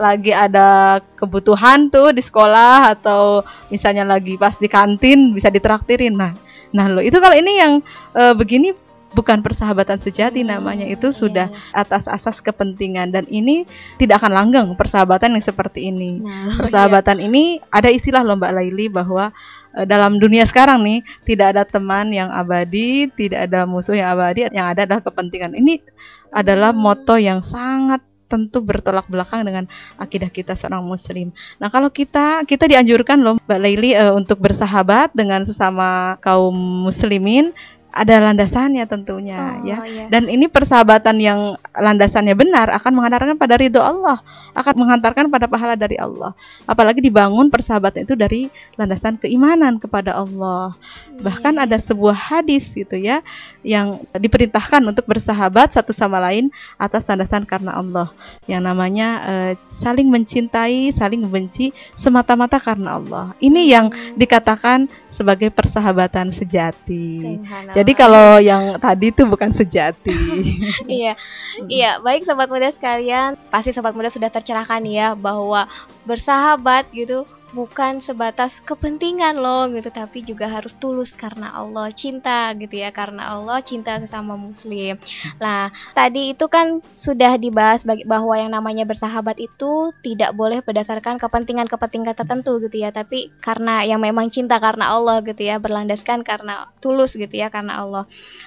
lagi 0.00 0.32
ada 0.32 0.98
kebutuhan 1.20 1.92
tuh 1.92 2.16
di 2.16 2.24
sekolah 2.24 2.96
atau 2.96 3.44
misalnya 3.68 4.08
lagi 4.08 4.40
pas 4.40 4.56
di 4.56 4.66
kantin 4.66 5.36
bisa 5.36 5.52
ditraktirin. 5.52 6.16
Nah, 6.16 6.32
nah 6.72 6.88
lo 6.88 7.04
itu 7.04 7.20
kalau 7.20 7.36
ini 7.36 7.60
yang 7.60 7.72
eh, 8.16 8.32
begini 8.32 8.72
bukan 9.10 9.42
persahabatan 9.42 9.98
sejati 9.98 10.46
namanya 10.46 10.86
itu 10.86 11.10
sudah 11.10 11.50
atas 11.74 12.06
asas 12.06 12.38
kepentingan 12.38 13.10
dan 13.10 13.26
ini 13.26 13.66
tidak 13.98 14.22
akan 14.22 14.32
langgeng 14.32 14.68
persahabatan 14.78 15.34
yang 15.34 15.44
seperti 15.44 15.90
ini. 15.90 16.22
Nah, 16.22 16.58
Persahabatan 16.58 17.18
ini 17.18 17.58
ada 17.70 17.90
istilah 17.90 18.22
loh 18.22 18.38
Mbak 18.38 18.52
Laili 18.54 18.86
bahwa 18.86 19.34
eh, 19.74 19.86
dalam 19.86 20.22
dunia 20.22 20.46
sekarang 20.46 20.82
nih 20.86 21.02
tidak 21.26 21.58
ada 21.58 21.62
teman 21.66 22.14
yang 22.14 22.30
abadi, 22.30 23.10
tidak 23.10 23.50
ada 23.50 23.66
musuh 23.66 23.98
yang 23.98 24.14
abadi, 24.14 24.46
yang 24.50 24.66
ada 24.70 24.86
adalah 24.86 25.02
kepentingan. 25.02 25.58
Ini 25.58 25.82
adalah 26.30 26.70
moto 26.70 27.18
yang 27.18 27.42
sangat 27.42 28.00
tentu 28.30 28.62
bertolak 28.62 29.10
belakang 29.10 29.42
dengan 29.42 29.66
akidah 29.98 30.30
kita 30.30 30.54
seorang 30.54 30.86
muslim. 30.86 31.34
Nah, 31.58 31.66
kalau 31.66 31.90
kita 31.90 32.46
kita 32.46 32.70
dianjurkan 32.70 33.18
loh 33.18 33.42
Mbak 33.42 33.58
Laili 33.58 33.90
eh, 33.98 34.14
untuk 34.14 34.38
bersahabat 34.38 35.10
dengan 35.10 35.42
sesama 35.42 36.14
kaum 36.22 36.54
muslimin 36.86 37.50
ada 37.90 38.22
landasannya 38.22 38.86
tentunya 38.86 39.38
Oh, 39.60 39.66
ya. 39.66 39.82
iya. 39.86 40.06
Dan 40.06 40.30
ini 40.30 40.46
persahabatan 40.46 41.18
yang 41.18 41.58
landasannya 41.74 42.34
benar 42.38 42.70
akan 42.74 42.92
mengantarkan 42.94 43.34
pada 43.34 43.54
ridho 43.58 43.82
Allah, 43.82 44.22
akan 44.54 44.74
menghantarkan 44.78 45.26
pada 45.26 45.46
pahala 45.50 45.74
dari 45.74 45.98
Allah. 45.98 46.32
Apalagi 46.66 47.02
dibangun 47.02 47.50
persahabatan 47.50 48.06
itu 48.06 48.14
dari 48.14 48.46
landasan 48.78 49.18
keimanan 49.18 49.78
kepada 49.82 50.14
Allah. 50.14 50.74
Bahkan 51.20 51.66
ada 51.66 51.76
sebuah 51.76 52.14
hadis 52.14 52.70
gitu 52.72 52.96
ya 52.96 53.20
yang 53.66 54.00
diperintahkan 54.16 54.80
untuk 54.86 55.04
bersahabat 55.04 55.74
satu 55.76 55.92
sama 55.92 56.16
lain 56.22 56.48
atas 56.80 57.10
landasan 57.10 57.44
karena 57.44 57.76
Allah. 57.76 58.08
Yang 58.46 58.62
namanya 58.64 59.08
eh, 59.26 59.52
saling 59.68 60.06
mencintai, 60.08 60.94
saling 60.94 61.20
membenci 61.26 61.74
semata-mata 61.92 62.56
karena 62.62 62.96
Allah. 62.96 63.26
Ini 63.42 63.62
yang 63.66 63.86
dikatakan 64.14 64.86
sebagai 65.10 65.50
persahabatan 65.52 66.30
sejati. 66.30 67.38
Jadi 67.80 67.96
kalau 67.96 68.36
yang 68.36 68.76
tadi 68.76 69.08
itu 69.08 69.24
bukan 69.24 69.48
sejati. 69.48 70.12
iya, 70.84 71.16
iya. 71.64 71.96
Baik 72.04 72.28
sobat 72.28 72.52
muda 72.52 72.68
sekalian, 72.68 73.40
pasti 73.48 73.72
sobat 73.72 73.96
muda 73.96 74.12
sudah 74.12 74.28
tercerahkan 74.28 74.84
ya 74.84 75.16
bahwa 75.16 75.64
bersahabat 76.04 76.84
gitu 76.92 77.24
bukan 77.50 77.98
sebatas 77.98 78.62
kepentingan 78.62 79.38
loh 79.38 79.66
gitu, 79.74 79.90
tapi 79.90 80.22
juga 80.22 80.46
harus 80.46 80.74
tulus 80.78 81.18
karena 81.18 81.50
Allah 81.50 81.90
cinta 81.90 82.54
gitu 82.54 82.78
ya, 82.78 82.94
karena 82.94 83.34
Allah 83.34 83.58
cinta 83.60 83.98
sesama 83.98 84.38
muslim. 84.38 84.96
Nah, 85.42 85.74
tadi 85.92 86.34
itu 86.34 86.46
kan 86.46 86.78
sudah 86.94 87.34
dibahas 87.36 87.82
bahwa 87.84 88.34
yang 88.38 88.54
namanya 88.54 88.86
bersahabat 88.86 89.38
itu 89.42 89.90
tidak 90.02 90.34
boleh 90.38 90.62
berdasarkan 90.62 91.18
kepentingan-kepentingan 91.18 92.14
tertentu 92.14 92.62
gitu 92.62 92.86
ya, 92.86 92.94
tapi 92.94 93.34
karena 93.42 93.82
yang 93.82 93.98
memang 93.98 94.30
cinta 94.30 94.62
karena 94.62 94.94
Allah 94.94 95.18
gitu 95.26 95.42
ya, 95.42 95.58
berlandaskan 95.58 96.22
karena 96.22 96.70
tulus 96.78 97.18
gitu 97.18 97.34
ya, 97.34 97.50
karena 97.50 97.82
Allah. 97.82 98.04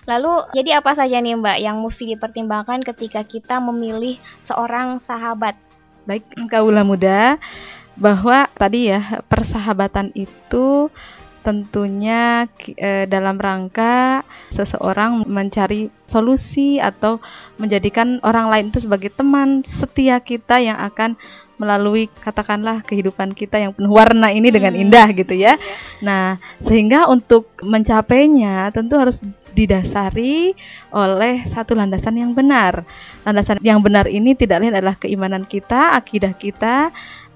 Lalu 0.07 0.47
jadi 0.55 0.79
apa 0.79 0.95
saja 0.95 1.19
nih 1.19 1.35
Mbak 1.35 1.57
yang 1.59 1.77
mesti 1.83 2.15
dipertimbangkan 2.15 2.83
ketika 2.87 3.23
kita 3.27 3.59
memilih 3.59 4.15
seorang 4.39 5.03
sahabat? 5.03 5.59
Baik, 6.03 6.27
kaulah 6.51 6.83
muda 6.83 7.39
bahwa 7.93 8.49
tadi 8.57 8.89
ya 8.89 9.21
persahabatan 9.29 10.11
itu 10.17 10.89
tentunya 11.43 12.47
eh, 12.79 13.03
dalam 13.05 13.35
rangka 13.35 14.23
seseorang 14.49 15.27
mencari 15.27 15.91
solusi 16.07 16.79
atau 16.79 17.19
menjadikan 17.59 18.23
orang 18.23 18.47
lain 18.47 18.65
itu 18.71 18.87
sebagai 18.87 19.11
teman 19.11 19.59
setia 19.67 20.23
kita 20.23 20.63
yang 20.63 20.79
akan 20.79 21.19
melalui 21.59 22.09
katakanlah 22.23 22.81
kehidupan 22.81 23.35
kita 23.35 23.59
yang 23.59 23.75
penuh 23.75 23.91
warna 23.91 24.31
ini 24.33 24.49
dengan 24.49 24.73
Hmm. 24.73 24.83
indah 24.87 25.07
gitu 25.13 25.35
ya. 25.35 25.59
Nah, 26.01 26.39
sehingga 26.63 27.11
untuk 27.11 27.51
mencapainya 27.61 28.71
tentu 28.73 28.97
harus 28.97 29.21
didasari 29.53 30.57
oleh 30.89 31.45
satu 31.45 31.77
landasan 31.77 32.17
yang 32.17 32.33
benar. 32.33 32.81
Landasan 33.21 33.61
yang 33.61 33.79
benar 33.85 34.09
ini 34.09 34.33
tidak 34.33 34.65
lain 34.65 34.73
adalah 34.73 34.97
keimanan 34.97 35.45
kita, 35.45 35.93
akidah 35.93 36.33
kita, 36.33 36.89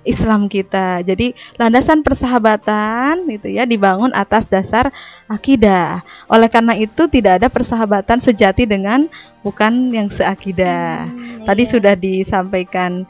Islam 0.08 0.48
kita. 0.48 1.04
Jadi 1.04 1.36
landasan 1.60 2.02
persahabatan 2.02 3.28
itu 3.28 3.52
ya 3.52 3.68
dibangun 3.68 4.16
atas 4.16 4.48
dasar 4.48 4.88
akidah. 5.28 6.02
Oleh 6.32 6.48
karena 6.48 6.74
itu 6.80 7.06
tidak 7.12 7.44
ada 7.44 7.48
persahabatan 7.52 8.24
sejati 8.24 8.64
dengan 8.64 9.12
bukan 9.44 9.92
yang 9.92 10.08
seakidah. 10.08 11.12
Hmm, 11.12 11.44
Tadi 11.44 11.64
iya. 11.68 11.72
sudah 11.72 11.94
disampaikan 11.94 13.04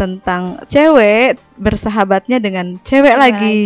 tentang 0.00 0.56
cewek 0.64 1.36
bersahabatnya 1.60 2.40
dengan 2.40 2.80
cewek 2.80 3.12
lagi. 3.20 3.60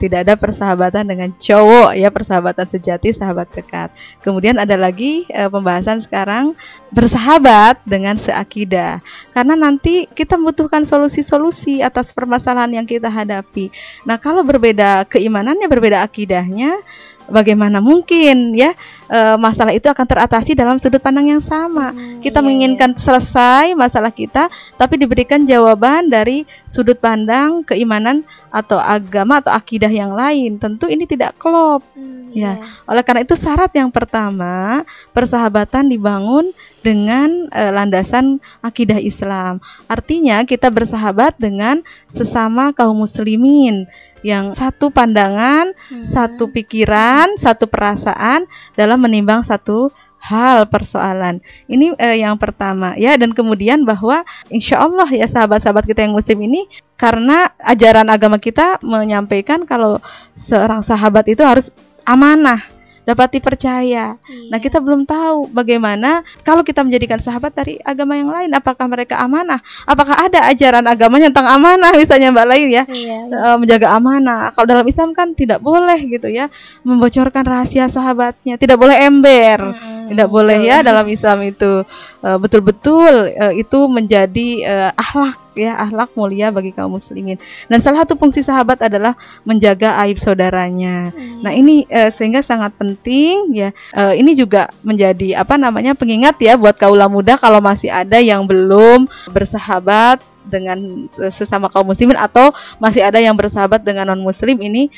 Tidak 0.00 0.24
ada 0.24 0.40
persahabatan 0.40 1.04
dengan 1.04 1.28
cowok 1.36 1.92
ya, 1.92 2.08
persahabatan 2.08 2.64
sejati, 2.64 3.12
sahabat 3.12 3.52
dekat. 3.52 3.92
Kemudian 4.24 4.56
ada 4.56 4.72
lagi 4.80 5.28
eh, 5.28 5.52
pembahasan 5.52 6.00
sekarang 6.00 6.56
bersahabat 6.88 7.84
dengan 7.84 8.16
seakidah. 8.16 9.04
Karena 9.36 9.52
nanti 9.52 10.08
kita 10.08 10.40
membutuhkan 10.40 10.88
solusi-solusi 10.88 11.84
atas 11.84 12.16
permasalahan 12.16 12.80
yang 12.80 12.86
kita 12.88 13.12
hadapi. 13.12 13.68
Nah, 14.08 14.16
kalau 14.16 14.40
berbeda 14.40 15.04
keimanannya, 15.04 15.68
berbeda 15.68 16.00
akidahnya, 16.00 16.80
bagaimana 17.28 17.82
mungkin 17.82 18.54
ya 18.54 18.72
e, 19.06 19.20
masalah 19.38 19.72
itu 19.72 19.86
akan 19.88 20.06
teratasi 20.06 20.54
dalam 20.54 20.76
sudut 20.78 21.00
pandang 21.00 21.30
yang 21.32 21.42
sama. 21.42 21.90
Hmm, 21.90 22.20
kita 22.20 22.38
iya, 22.40 22.44
menginginkan 22.44 22.90
selesai 22.94 23.72
masalah 23.74 24.10
kita, 24.10 24.46
tapi 24.76 24.98
diberikan 24.98 25.42
jawaban 25.42 26.06
dari 26.10 26.44
sudut 26.70 26.98
pandang 26.98 27.62
keimanan 27.64 28.22
atau 28.50 28.78
agama 28.78 29.40
atau 29.42 29.52
akidah 29.52 29.90
yang 29.90 30.14
lain. 30.14 30.56
Tentu 30.56 30.86
ini 30.86 31.04
tidak 31.04 31.34
klop. 31.38 31.82
iya. 31.94 32.02
Hmm, 32.02 32.14
Ya. 32.36 32.60
iya. 32.60 32.68
Oleh 32.84 33.00
karena 33.00 33.24
itu 33.24 33.32
syarat 33.32 33.72
yang 33.72 33.88
pertama 33.88 34.84
persahabatan 35.16 35.88
dibangun 35.88 36.52
dengan 36.84 37.48
eh, 37.50 37.72
landasan 37.72 38.38
akidah 38.60 39.00
Islam. 39.00 39.58
Artinya 39.88 40.44
kita 40.44 40.68
bersahabat 40.68 41.34
dengan 41.40 41.80
sesama 42.12 42.76
kaum 42.76 42.94
muslimin 43.02 43.88
yang 44.20 44.52
satu 44.54 44.90
pandangan, 44.90 45.70
Hmm. 45.88 46.02
satu 46.02 46.50
pikiran, 46.50 47.38
satu 47.38 47.70
perasaan 47.70 48.44
dalam 48.74 48.95
menimbang 48.98 49.44
satu 49.46 49.92
hal 50.18 50.66
persoalan. 50.66 51.38
Ini 51.70 51.94
eh, 51.96 52.20
yang 52.24 52.34
pertama 52.40 52.98
ya 52.98 53.14
dan 53.14 53.30
kemudian 53.30 53.86
bahwa 53.86 54.26
insya 54.50 54.82
Allah 54.82 55.06
ya 55.08 55.28
sahabat-sahabat 55.28 55.86
kita 55.86 56.02
yang 56.02 56.16
muslim 56.16 56.42
ini 56.42 56.66
karena 56.98 57.52
ajaran 57.62 58.08
agama 58.10 58.40
kita 58.40 58.82
menyampaikan 58.82 59.62
kalau 59.68 60.02
seorang 60.34 60.82
sahabat 60.82 61.28
itu 61.30 61.44
harus 61.46 61.70
amanah 62.02 62.75
dapat 63.06 63.38
dipercaya. 63.38 64.18
Nah, 64.18 64.58
Iya. 64.58 64.58
kita 64.58 64.82
belum 64.82 65.06
tahu 65.06 65.48
bagaimana 65.54 66.26
kalau 66.42 66.66
kita 66.66 66.82
menjadikan 66.82 67.22
sahabat 67.22 67.54
dari 67.54 67.78
agama 67.86 68.18
yang 68.18 68.28
lain, 68.28 68.50
apakah 68.50 68.90
mereka 68.90 69.22
amanah? 69.22 69.62
Apakah 69.86 70.26
ada 70.26 70.50
ajaran 70.50 70.82
agamanya 70.84 71.30
tentang 71.30 71.48
amanah 71.54 71.94
misalnya 71.94 72.34
Mbak 72.34 72.46
Lain 72.50 72.68
ya? 72.68 72.84
Iya. 72.90 73.18
eh, 73.30 73.56
menjaga 73.56 73.94
amanah. 73.94 74.50
Kalau 74.52 74.66
dalam 74.66 74.86
Islam 74.90 75.14
kan 75.14 75.32
tidak 75.32 75.62
boleh 75.62 75.96
gitu 76.10 76.26
ya, 76.26 76.50
membocorkan 76.82 77.46
rahasia 77.46 77.86
sahabatnya, 77.86 78.58
tidak 78.58 78.76
boleh 78.76 78.98
ember. 78.98 79.70
Mm-mm, 79.70 79.95
Tidak 80.08 80.28
boleh 80.28 80.58
betul. 80.62 80.70
ya 80.70 80.76
dalam 80.80 81.06
Islam 81.06 81.38
itu 81.42 81.82
Eh, 82.26 82.38
betul-betul 82.42 83.30
eh, 83.30 83.62
itu 83.62 83.78
menjadi 83.86 84.48
eh, 84.66 84.90
akhlak 84.98 85.38
ya, 85.54 85.78
akhlak 85.78 86.10
mulia 86.18 86.50
bagi 86.50 86.74
kaum 86.74 86.98
muslimin. 86.98 87.38
Dan 87.70 87.78
salah 87.78 88.02
satu 88.02 88.18
fungsi 88.18 88.42
sahabat 88.42 88.82
adalah 88.82 89.14
menjaga 89.46 89.94
aib 90.02 90.18
saudaranya. 90.18 91.14
Hmm. 91.14 91.46
Nah, 91.46 91.52
ini 91.54 91.86
eh, 91.86 92.10
sehingga 92.10 92.42
sangat 92.42 92.74
penting 92.74 93.54
ya. 93.54 93.70
Eh, 93.94 94.18
ini 94.18 94.34
juga 94.34 94.66
menjadi 94.82 95.38
apa 95.38 95.54
namanya 95.54 95.94
pengingat 95.94 96.34
ya 96.42 96.58
buat 96.58 96.74
kaula 96.74 97.06
muda 97.06 97.38
kalau 97.38 97.62
masih 97.62 97.94
ada 97.94 98.18
yang 98.18 98.42
belum 98.42 99.06
bersahabat 99.30 100.18
dengan 100.46 101.06
sesama 101.30 101.66
kaum 101.70 101.86
muslimin 101.86 102.18
atau 102.18 102.50
masih 102.78 103.02
ada 103.02 103.18
yang 103.18 103.34
bersahabat 103.34 103.82
dengan 103.82 104.14
non 104.14 104.22
muslim 104.22 104.54
ini 104.62 104.90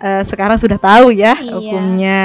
eh, 0.00 0.22
sekarang 0.24 0.56
sudah 0.60 0.76
tahu 0.76 1.12
ya 1.16 1.32
Iya. 1.36 1.52
hukumnya. 1.56 2.24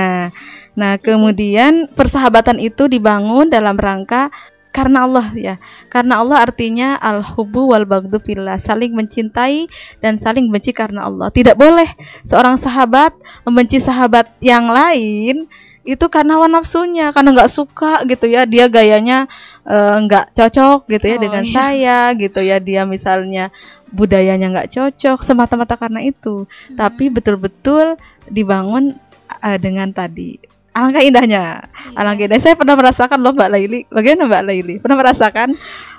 Nah, 0.78 0.98
kemudian 1.00 1.90
persahabatan 1.92 2.62
itu 2.62 2.86
dibangun 2.86 3.50
dalam 3.50 3.76
rangka 3.76 4.30
karena 4.70 5.06
Allah 5.06 5.28
ya. 5.34 5.56
Karena 5.90 6.22
Allah 6.22 6.46
artinya 6.46 6.96
al-hubbu 7.02 7.74
wal 7.74 7.86
baghdhu 7.90 8.22
fillah, 8.22 8.62
saling 8.62 8.94
mencintai 8.94 9.66
dan 10.00 10.22
saling 10.22 10.48
benci 10.48 10.72
karena 10.72 11.10
Allah. 11.10 11.34
Tidak 11.34 11.58
boleh 11.58 11.90
seorang 12.24 12.56
sahabat 12.56 13.14
membenci 13.44 13.82
sahabat 13.82 14.30
yang 14.40 14.70
lain 14.70 15.50
itu 15.88 16.06
karena 16.06 16.38
hawa 16.38 16.46
nafsunya, 16.46 17.10
karena 17.10 17.34
nggak 17.34 17.50
suka 17.50 18.06
gitu 18.06 18.30
ya, 18.30 18.46
dia 18.46 18.70
gayanya 18.70 19.26
eh, 19.66 19.96
nggak 20.06 20.38
cocok 20.38 20.86
gitu 20.86 21.06
ya 21.10 21.18
Oh, 21.18 21.22
dengan 21.26 21.44
iya. 21.48 21.54
saya 21.56 22.00
gitu 22.14 22.40
ya, 22.46 22.62
dia 22.62 22.86
misalnya 22.86 23.50
budayanya 23.90 24.54
nggak 24.54 24.70
cocok 24.70 25.26
semata-mata 25.26 25.74
karena 25.82 26.06
itu. 26.06 26.46
Hmm. 26.46 26.78
Tapi 26.78 27.10
betul-betul 27.10 27.98
dibangun 28.30 29.02
eh, 29.42 29.58
dengan 29.58 29.90
tadi 29.90 30.59
alangkah 30.80 31.04
indahnya, 31.04 31.44
Iya. 31.68 31.98
alangkah 32.00 32.24
indahnya. 32.26 32.42
Saya 32.42 32.56
pernah 32.56 32.76
merasakan 32.76 33.20
loh 33.20 33.36
Mbak 33.36 33.50
Laili. 33.52 33.80
Bagaimana 33.88 34.24
Mbak 34.26 34.44
Laili? 34.48 34.76
Pernah 34.80 34.98
merasakan 34.98 35.50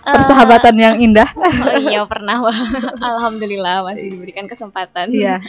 Eh, 0.00 0.12
persahabatan 0.16 0.74
yang 0.74 0.96
indah? 0.96 1.28
Oh 1.36 1.76
iya 1.76 2.00
pernah. 2.12 2.40
Alhamdulillah 2.96 3.84
masih 3.84 4.16
diberikan 4.16 4.48
kesempatan. 4.48 5.12
Iya. 5.12 5.44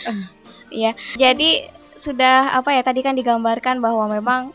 Iya. 0.68 0.92
Jadi 1.16 1.66
sudah 1.96 2.52
apa 2.52 2.76
ya 2.76 2.84
tadi 2.84 3.00
kan 3.00 3.16
digambarkan 3.16 3.80
bahwa 3.80 4.12
memang 4.12 4.52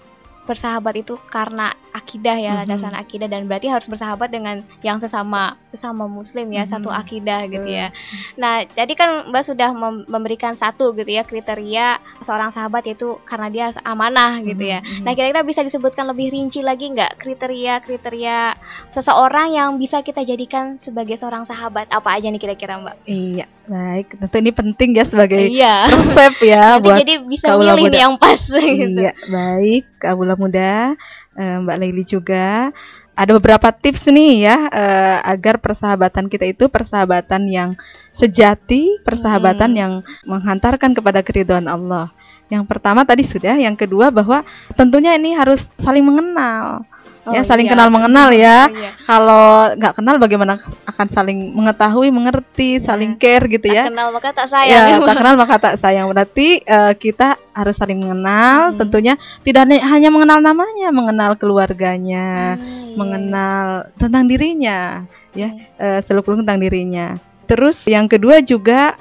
bersahabat 0.47 0.95
itu 0.97 1.19
karena 1.27 1.69
akidah 1.91 2.37
ya 2.37 2.53
Mhm. 2.53 2.59
landasan 2.63 2.95
akidah 2.95 3.27
dan 3.27 3.45
berarti 3.45 3.67
harus 3.67 3.85
bersahabat 3.85 4.31
dengan 4.31 4.63
yang 4.81 4.97
sesama 4.97 5.59
sesama 5.69 6.07
muslim 6.07 6.47
ya 6.49 6.63
Mhm. 6.63 6.71
satu 6.71 6.89
akidah 6.89 7.45
gitu 7.45 7.67
ya. 7.67 7.91
Nah, 8.37 8.63
jadi 8.65 8.93
kan 8.95 9.29
Mbak 9.29 9.45
sudah 9.45 9.71
mem- 9.71 10.07
memberikan 10.07 10.55
satu 10.55 10.95
gitu 10.95 11.09
ya 11.09 11.23
kriteria 11.23 11.99
seorang 12.21 12.49
sahabat 12.49 12.87
yaitu 12.87 13.19
karena 13.23 13.49
dia 13.49 13.63
harus 13.67 13.79
amanah 13.83 14.39
gitu 14.41 14.63
ya. 14.63 14.81
Mhm. 14.81 15.03
Nah, 15.03 15.13
kira-kira 15.13 15.43
bisa 15.43 15.61
disebutkan 15.61 16.07
lebih 16.07 16.31
rinci 16.31 16.63
lagi 16.63 16.89
nggak 16.89 17.19
kriteria-kriteria 17.19 18.55
seseorang 18.91 19.53
yang 19.53 19.77
bisa 19.77 20.01
kita 20.01 20.23
jadikan 20.23 20.77
sebagai 20.77 21.17
seorang 21.17 21.43
sahabat? 21.43 21.89
Apa 21.89 22.15
aja 22.15 22.29
nih 22.29 22.39
kira-kira, 22.39 22.79
Mbak? 22.79 22.97
Iya, 23.05 23.47
baik. 23.67 24.07
Tentu 24.17 24.37
ini 24.39 24.51
penting 24.51 24.91
ya 24.95 25.05
sebagai 25.05 25.43
Iya. 25.43 25.91
resep 25.91 26.35
ya 26.43 26.65
buat 26.79 26.99
jadi 27.01 27.15
bisa 27.21 27.51
kaula 27.51 27.75
milih 27.75 27.91
muda. 27.91 27.99
yang 27.99 28.15
pas 28.17 28.41
gitu. 28.81 29.01
Iya, 29.03 29.13
baik. 29.27 29.85
Kaula 29.99 30.35
muda, 30.35 30.95
eh, 31.35 31.57
Mbak 31.61 31.77
Laili 31.77 32.03
juga 32.03 32.71
ada 33.17 33.33
beberapa 33.33 33.73
tips 33.73 34.07
nih 34.09 34.45
ya 34.45 34.57
eh, 34.69 35.19
agar 35.25 35.57
persahabatan 35.57 36.29
kita 36.29 36.45
itu 36.45 36.69
persahabatan 36.69 37.49
yang 37.49 37.71
sejati, 38.13 39.01
persahabatan 39.03 39.71
Hmm. 39.73 39.81
yang 39.81 39.93
menghantarkan 40.25 40.93
kepada 40.93 41.21
keridhaan 41.21 41.67
Allah. 41.67 42.11
Yang 42.47 42.65
pertama 42.71 43.03
tadi 43.03 43.27
sudah, 43.27 43.59
yang 43.59 43.75
kedua 43.75 44.09
bahwa 44.09 44.47
tentunya 44.73 45.19
ini 45.19 45.35
harus 45.35 45.67
saling 45.77 46.07
mengenal. 46.07 46.87
Ya, 47.33 47.43
Oh, 47.43 47.47
saling 47.47 47.67
iya. 47.67 47.73
kenal 47.75 47.89
mengenal 47.91 48.29
ya. 48.31 48.71
Iya. 48.71 48.91
Kalau 49.03 49.75
nggak 49.75 49.95
kenal 49.99 50.17
bagaimana 50.17 50.59
akan 50.87 51.07
saling 51.11 51.39
mengetahui, 51.51 52.09
mengerti, 52.11 52.79
saling 52.79 53.19
care 53.19 53.47
gitu 53.47 53.67
ya. 53.67 53.87
Tak 53.87 53.95
kenal 53.95 54.09
maka 54.11 54.29
tak 54.31 54.47
Ya, 54.47 54.53
sayang. 54.87 55.03
tak 55.03 55.17
kenal 55.19 55.35
maka 55.35 55.55
tak 55.59 55.75
sayang. 55.77 56.07
Berarti 56.11 56.63
eh, 56.63 56.93
kita 56.95 57.35
harus 57.51 57.75
saling 57.75 57.99
mengenal. 57.99 58.71
Hmm. 58.73 58.79
Tentunya 58.81 59.15
tidak 59.43 59.67
hanya- 59.67 60.13
mengenal 60.13 60.39
namanya, 60.39 60.89
mengenal 60.95 61.35
keluarganya, 61.35 62.55
Hmm, 62.55 62.63
iya. 62.63 62.95
mengenal 62.97 63.67
tentang 63.97 64.25
dirinya, 64.25 65.03
ya, 65.35 65.51
Iya. 65.51 65.67
eh, 65.77 66.01
seluk-beluk 66.01 66.47
tentang 66.47 66.63
dirinya. 66.63 67.19
Terus 67.47 67.87
yang 67.87 68.07
kedua 68.07 68.43
juga 68.43 68.95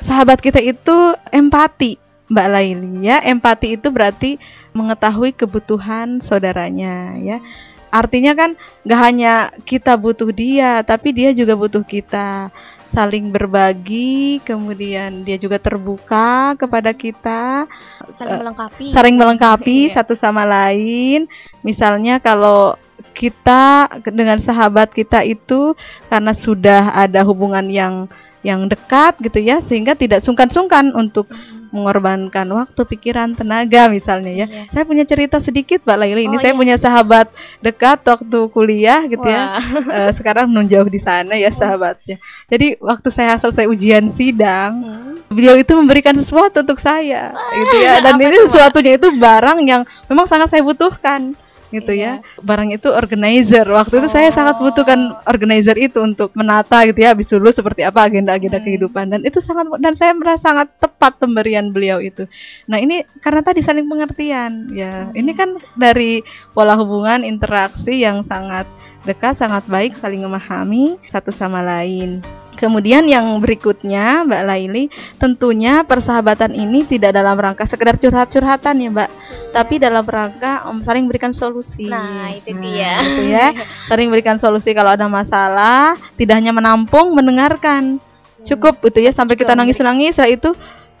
sahabat 0.00 0.40
kita 0.40 0.56
itu 0.56 1.12
empati, 1.28 2.00
Mbak 2.30 2.46
Laili 2.48 3.04
ya. 3.04 3.20
Empati 3.20 3.74
itu 3.74 3.90
berarti 3.90 4.38
mengetahui 4.70 5.34
kebutuhan 5.34 6.22
saudaranya, 6.22 7.18
ya. 7.18 7.42
Artinya 7.90 8.32
kan 8.38 8.50
nggak 8.86 9.00
hanya 9.02 9.34
kita 9.66 9.98
butuh 9.98 10.30
dia, 10.30 10.80
tapi 10.86 11.10
dia 11.10 11.34
juga 11.34 11.58
butuh 11.58 11.82
kita. 11.82 12.48
Saling 12.90 13.30
berbagi, 13.30 14.42
kemudian 14.42 15.22
dia 15.22 15.38
juga 15.38 15.62
terbuka 15.62 16.58
kepada 16.58 16.90
kita, 16.90 17.70
saling 18.10 18.42
melengkapi. 18.42 18.86
saling 18.90 19.14
melengkapi 19.14 19.78
Iya. 19.86 20.02
satu 20.02 20.18
sama 20.18 20.42
lain. 20.42 21.30
Misalnya 21.62 22.18
kalau 22.18 22.74
kita 23.20 23.84
dengan 24.08 24.40
sahabat 24.40 24.88
kita 24.96 25.20
itu 25.28 25.76
karena 26.08 26.32
sudah 26.32 26.96
ada 26.96 27.20
hubungan 27.20 27.68
yang 27.68 28.08
yang 28.40 28.64
dekat 28.64 29.20
gitu 29.20 29.36
ya, 29.36 29.60
sehingga 29.60 29.92
tidak 29.92 30.24
sungkan-sungkan 30.24 30.96
untuk 30.96 31.28
mengorbankan 31.70 32.48
waktu, 32.50 32.88
pikiran, 32.88 33.36
tenaga 33.36 33.92
misalnya 33.92 34.32
ya. 34.32 34.46
Iya. 34.48 34.72
Saya 34.72 34.84
punya 34.88 35.04
cerita 35.04 35.36
sedikit 35.38 35.84
Mbak 35.84 35.96
Laili. 36.00 36.24
Ini 36.24 36.36
Oh, 36.36 36.40
saya 36.40 36.56
iya. 36.56 36.60
punya 36.64 36.76
sahabat 36.80 37.28
dekat 37.60 38.00
waktu 38.00 38.38
kuliah 38.48 39.04
gitu 39.06 39.28
ya. 39.28 39.60
Wah. 39.60 39.62
Eh, 40.08 40.10
sekarang 40.16 40.48
nun 40.48 40.64
jauh 40.64 40.88
di 40.88 40.96
sana 40.96 41.36
ya 41.36 41.52
sahabatnya. 41.52 42.16
Jadi 42.48 42.80
waktu 42.80 43.08
saya 43.12 43.36
selesai 43.36 43.68
ujian 43.68 44.08
sidang, 44.08 44.72
Hmm. 44.80 45.20
beliau 45.28 45.54
itu 45.60 45.76
memberikan 45.76 46.16
sesuatu 46.16 46.64
untuk 46.64 46.80
saya 46.80 47.36
gitu 47.52 47.76
ya. 47.76 48.00
Dan 48.00 48.16
ini 48.24 48.48
sesuatunya 48.48 48.96
itu 48.96 49.12
barang 49.20 49.58
yang 49.68 49.84
memang 50.08 50.24
sangat 50.24 50.48
saya 50.48 50.64
butuhkan 50.64 51.36
gitu 51.70 51.90
Iya. 51.90 52.20
ya. 52.20 52.42
Barang 52.42 52.70
itu 52.70 52.90
organizer. 52.90 53.64
Waktu 53.64 54.02
itu 54.02 54.08
saya 54.10 54.28
sangat 54.30 54.58
Oh. 54.58 54.68
butuhkan 54.68 55.14
organizer 55.24 55.78
itu 55.78 56.02
untuk 56.02 56.34
menata 56.34 56.82
gitu 56.84 56.98
ya 57.00 57.14
habis 57.14 57.30
dulu 57.30 57.48
seperti 57.50 57.86
apa 57.86 58.04
agenda-agenda 58.04 58.58
Hmm. 58.58 58.66
kehidupan 58.66 59.04
dan 59.16 59.20
itu 59.22 59.38
sangat 59.38 59.66
dan 59.78 59.94
saya 59.94 60.12
merasa 60.12 60.50
sangat 60.50 60.68
tepat 60.82 61.16
pemberian 61.22 61.70
beliau 61.70 62.02
itu. 62.02 62.26
Nah, 62.66 62.82
ini 62.82 63.06
karena 63.22 63.40
tadi 63.40 63.62
saling 63.62 63.86
pengertian 63.86 64.74
ya. 64.74 65.06
Hmm. 65.06 65.14
Ini 65.14 65.30
kan 65.38 65.54
dari 65.78 66.20
pola 66.50 66.74
hubungan 66.74 67.22
interaksi 67.22 68.02
yang 68.02 68.26
sangat 68.26 68.66
dekat, 69.06 69.38
sangat 69.38 69.64
baik 69.70 69.94
saling 69.94 70.20
memahami 70.20 70.98
satu 71.06 71.30
sama 71.30 71.62
lain. 71.62 72.18
Kemudian 72.60 73.08
yang 73.08 73.24
berikutnya 73.40 74.28
Mbak 74.28 74.42
Laili, 74.44 74.92
tentunya 75.16 75.80
persahabatan 75.80 76.52
ini 76.52 76.84
tidak 76.84 77.16
dalam 77.16 77.32
rangka 77.40 77.64
sekedar 77.64 77.96
curhat-curhatan 77.96 78.76
ya 78.76 78.88
Mbak, 78.92 79.10
tapi 79.56 79.80
dalam 79.80 80.04
rangka 80.04 80.68
um, 80.68 80.84
saling 80.84 81.08
berikan 81.08 81.32
solusi. 81.32 81.88
Nah, 81.88 82.28
itu 82.28 82.52
Nah, 82.52 82.60
dia. 82.60 82.92
gitu 83.00 83.22
ya. 83.32 83.46
Saling 83.88 84.12
berikan 84.12 84.36
solusi 84.36 84.76
kalau 84.76 84.92
ada 84.92 85.08
masalah, 85.08 85.96
tidak 86.20 86.36
hanya 86.36 86.52
menampung, 86.52 87.16
mendengarkan. 87.16 87.96
Cukup 88.44 88.80
gitu 88.84 89.04
ya 89.04 89.12
sampai 89.12 89.40
kita 89.40 89.56
Juga 89.56 89.64
nangis-nangis, 89.64 90.16
setelah 90.16 90.32
itu 90.32 90.50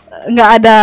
eh, 0.08 0.24
nggak 0.32 0.50
ada 0.60 0.78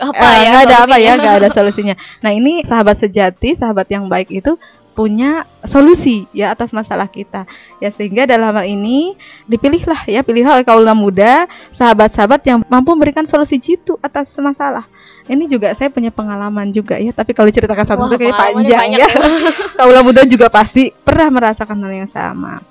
Apa 0.00 0.14
Eh, 0.16 0.34
ya? 0.40 0.48
nggak 0.50 0.62
ada 0.64 0.76
apa 0.82 0.96
ya, 0.96 1.12
nggak 1.14 1.34
ada 1.38 1.48
solusinya. 1.56 1.94
Nah 2.20 2.30
ini 2.30 2.62
sahabat 2.62 2.96
sejati, 2.96 3.54
sahabat 3.54 3.86
yang 3.88 4.06
baik 4.06 4.30
itu 4.30 4.54
punya 4.94 5.42
solusi 5.66 6.30
ya 6.30 6.54
atas 6.54 6.70
masalah 6.70 7.10
kita. 7.10 7.50
Ya 7.82 7.90
sehingga 7.90 8.30
dalam 8.30 8.54
hal 8.54 8.62
ini 8.62 9.18
dipilihlah 9.44 10.06
ya 10.06 10.22
pilihlah 10.22 10.54
oleh 10.54 10.62
kaula 10.62 10.94
muda 10.94 11.50
sahabat-sahabat 11.74 12.38
yang 12.46 12.62
mampu 12.64 12.94
memberikan 12.94 13.26
solusi 13.26 13.58
jitu 13.58 13.98
atas 13.98 14.30
masalah. 14.38 14.86
Ini 15.26 15.50
juga 15.50 15.74
saya 15.74 15.90
punya 15.90 16.14
pengalaman 16.14 16.70
juga 16.70 16.94
ya 16.94 17.10
tapi 17.10 17.34
kalau 17.34 17.50
diceritakan 17.50 17.82
satu 17.82 18.06
itu 18.06 18.22
kayak 18.22 18.38
panjang 18.38 18.86
ya. 18.94 19.08
kaula 19.78 20.06
muda 20.06 20.22
juga 20.22 20.46
pasti 20.46 20.94
pernah 20.94 21.26
merasakan 21.26 21.74
hal 21.82 22.06
yang 22.06 22.10
sama 22.10 22.62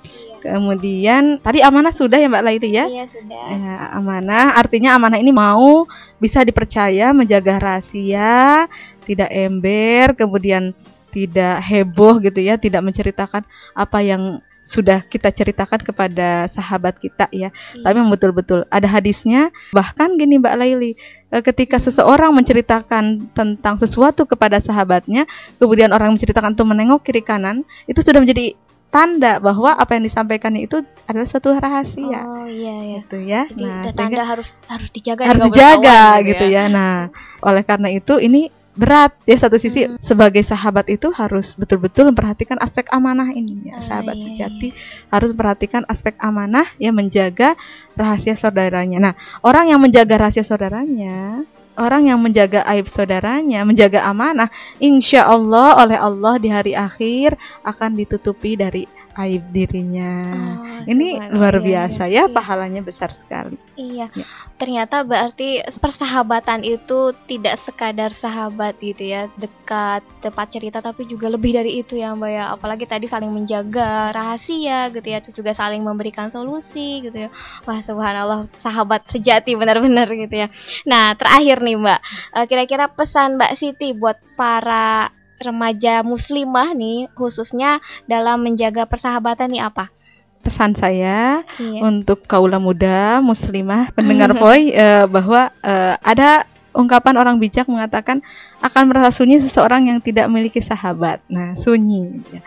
kemudian 0.44 1.40
tadi 1.40 1.64
amanah 1.64 1.88
sudah 1.88 2.20
ya 2.20 2.28
Mbak 2.28 2.44
Laili 2.44 2.68
ya 2.76 2.84
Iya 2.84 3.04
sudah. 3.08 3.44
Ya, 3.48 3.74
amanah 3.96 4.60
artinya 4.60 4.92
amanah 5.00 5.16
ini 5.16 5.32
mau 5.32 5.88
bisa 6.20 6.44
dipercaya, 6.44 7.16
menjaga 7.16 7.56
rahasia, 7.56 8.68
tidak 9.08 9.32
ember, 9.32 10.12
kemudian 10.12 10.76
tidak 11.08 11.64
heboh 11.64 12.20
gitu 12.20 12.44
ya, 12.44 12.60
tidak 12.60 12.84
menceritakan 12.84 13.42
apa 13.72 13.98
yang 14.04 14.44
sudah 14.64 15.04
kita 15.04 15.28
ceritakan 15.28 15.76
kepada 15.84 16.48
sahabat 16.48 16.96
kita 16.96 17.28
ya. 17.28 17.52
Iya. 17.52 17.84
Tapi 17.84 17.96
yang 18.00 18.08
betul-betul 18.08 18.64
ada 18.72 18.88
hadisnya. 18.88 19.52
Bahkan 19.76 20.16
gini 20.16 20.40
Mbak 20.40 20.56
Laili, 20.56 20.96
eh, 21.28 21.42
ketika 21.44 21.76
seseorang 21.76 22.32
menceritakan 22.32 23.28
tentang 23.36 23.76
sesuatu 23.76 24.24
kepada 24.24 24.58
sahabatnya, 24.64 25.28
kemudian 25.60 25.92
orang 25.92 26.16
menceritakan 26.16 26.56
itu 26.56 26.64
menengok 26.64 27.04
kiri 27.04 27.20
kanan, 27.20 27.62
itu 27.84 28.00
sudah 28.00 28.24
menjadi 28.24 28.56
tanda 28.94 29.42
bahwa 29.42 29.74
apa 29.74 29.98
yang 29.98 30.06
disampaikannya 30.06 30.70
itu 30.70 30.86
adalah 31.10 31.26
suatu 31.26 31.50
rahasia. 31.58 32.22
Oh 32.22 32.46
iya 32.46 32.76
ya. 32.78 33.00
Gitu 33.02 33.18
ya. 33.26 33.42
Jadi 33.50 33.62
Nah, 33.66 33.90
tanda 33.90 34.22
harus 34.22 34.62
harus 34.70 34.88
dijaga 34.94 35.26
harus 35.26 35.42
dijaga 35.50 35.82
ketahuan 35.82 36.30
gitu 36.30 36.44
ya. 36.46 36.62
Nah, 36.70 37.10
oleh 37.42 37.66
karena 37.66 37.90
itu 37.90 38.22
ini 38.22 38.54
berat 38.74 39.14
ya 39.22 39.38
satu 39.38 39.54
sisi 39.54 39.86
Hmm. 39.86 39.98
sebagai 40.02 40.42
sahabat 40.42 40.90
itu 40.90 41.06
harus 41.14 41.54
betul-betul 41.54 42.10
memperhatikan 42.10 42.58
aspek 42.58 42.86
amanah 42.90 43.30
ini 43.30 43.70
ya. 43.70 43.78
Ah, 43.78 43.82
sahabat 43.82 44.14
iya, 44.18 44.22
sejati 44.30 44.68
harus 45.10 45.30
perhatikan 45.30 45.82
aspek 45.86 46.14
amanah 46.18 46.66
ya 46.78 46.90
menjaga 46.90 47.54
rahasia 47.94 48.34
saudaranya. 48.34 48.98
Nah, 48.98 49.14
orang 49.46 49.70
yang 49.74 49.78
menjaga 49.82 50.18
rahasia 50.26 50.42
saudaranya 50.42 51.42
Orang 51.74 52.06
yang 52.06 52.22
menjaga 52.22 52.62
aib 52.70 52.86
saudaranya, 52.86 53.66
menjaga 53.66 54.06
amanah, 54.06 54.46
insya 54.78 55.26
Allah 55.26 55.82
oleh 55.82 55.98
Allah 55.98 56.34
di 56.38 56.46
hari 56.46 56.72
akhir 56.78 57.34
akan 57.66 57.98
ditutupi 57.98 58.54
dari 58.54 58.86
aib 59.14 59.42
dirinya. 59.54 60.12
Oh, 60.26 60.90
Ini 60.90 61.32
luar 61.32 61.58
iya, 61.58 61.64
biasa 61.88 62.02
iya. 62.10 62.14
ya, 62.14 62.24
Iya. 62.28 62.34
pahalanya 62.34 62.80
besar 62.84 63.08
sekali. 63.14 63.56
Iya. 63.78 64.10
Ya. 64.12 64.26
Ternyata 64.58 65.02
berarti 65.06 65.62
persahabatan 65.80 66.62
itu 66.62 67.14
tidak 67.24 67.56
sekadar 67.62 68.10
sahabat 68.12 68.76
gitu 68.82 69.06
ya, 69.06 69.30
dekat, 69.38 70.04
tepat 70.20 70.46
cerita 70.52 70.78
tapi 70.84 71.08
juga 71.08 71.30
lebih 71.32 71.56
dari 71.56 71.80
itu 71.80 71.96
ya 71.96 72.12
Mbak 72.12 72.30
ya. 72.30 72.44
Apalagi 72.52 72.84
tadi 72.84 73.06
saling 73.08 73.30
menjaga 73.30 74.12
rahasia 74.12 74.90
gitu 74.92 75.06
ya, 75.06 75.18
terus 75.22 75.34
juga 75.34 75.54
saling 75.56 75.80
memberikan 75.80 76.28
solusi 76.28 77.02
gitu 77.02 77.26
ya. 77.26 77.30
Wah, 77.64 77.80
subhanallah, 77.80 78.50
sahabat 78.54 79.06
sejati 79.08 79.54
benar-benar 79.56 80.10
gitu 80.10 80.46
ya. 80.46 80.48
Nah, 80.84 81.14
terakhir 81.16 81.62
nih 81.64 81.76
Mbak, 81.80 82.00
eh, 82.36 82.44
kira-kira 82.50 82.86
pesan 82.90 83.40
Mbak 83.40 83.52
Siti 83.56 83.94
buat 83.96 84.18
para 84.34 85.08
remaja 85.44 86.00
muslimah 86.00 86.72
nih 86.72 87.12
khususnya 87.12 87.78
dalam 88.04 88.40
menjaga 88.40 88.88
persahabatan 88.88 89.52
nih 89.52 89.62
apa? 89.62 89.92
Pesan 90.40 90.72
saya 90.72 91.40
Iya. 91.56 91.80
untuk 91.80 92.24
kaula 92.24 92.56
muda 92.56 93.20
muslimah 93.20 93.92
pendengar 93.92 94.32
poi 94.40 94.72
eh, 94.72 95.04
bahwa 95.04 95.52
eh, 95.60 95.94
ada 96.00 96.44
ungkapan 96.74 97.14
orang 97.14 97.36
bijak 97.38 97.64
mengatakan 97.64 98.18
akan 98.58 98.82
merasa 98.90 99.14
sunyi 99.14 99.38
seseorang 99.38 99.88
yang 99.88 100.02
tidak 100.02 100.26
memiliki 100.26 100.58
sahabat. 100.58 101.22
Nah, 101.30 101.54
sunyi. 101.54 102.18
ya. 102.28 102.42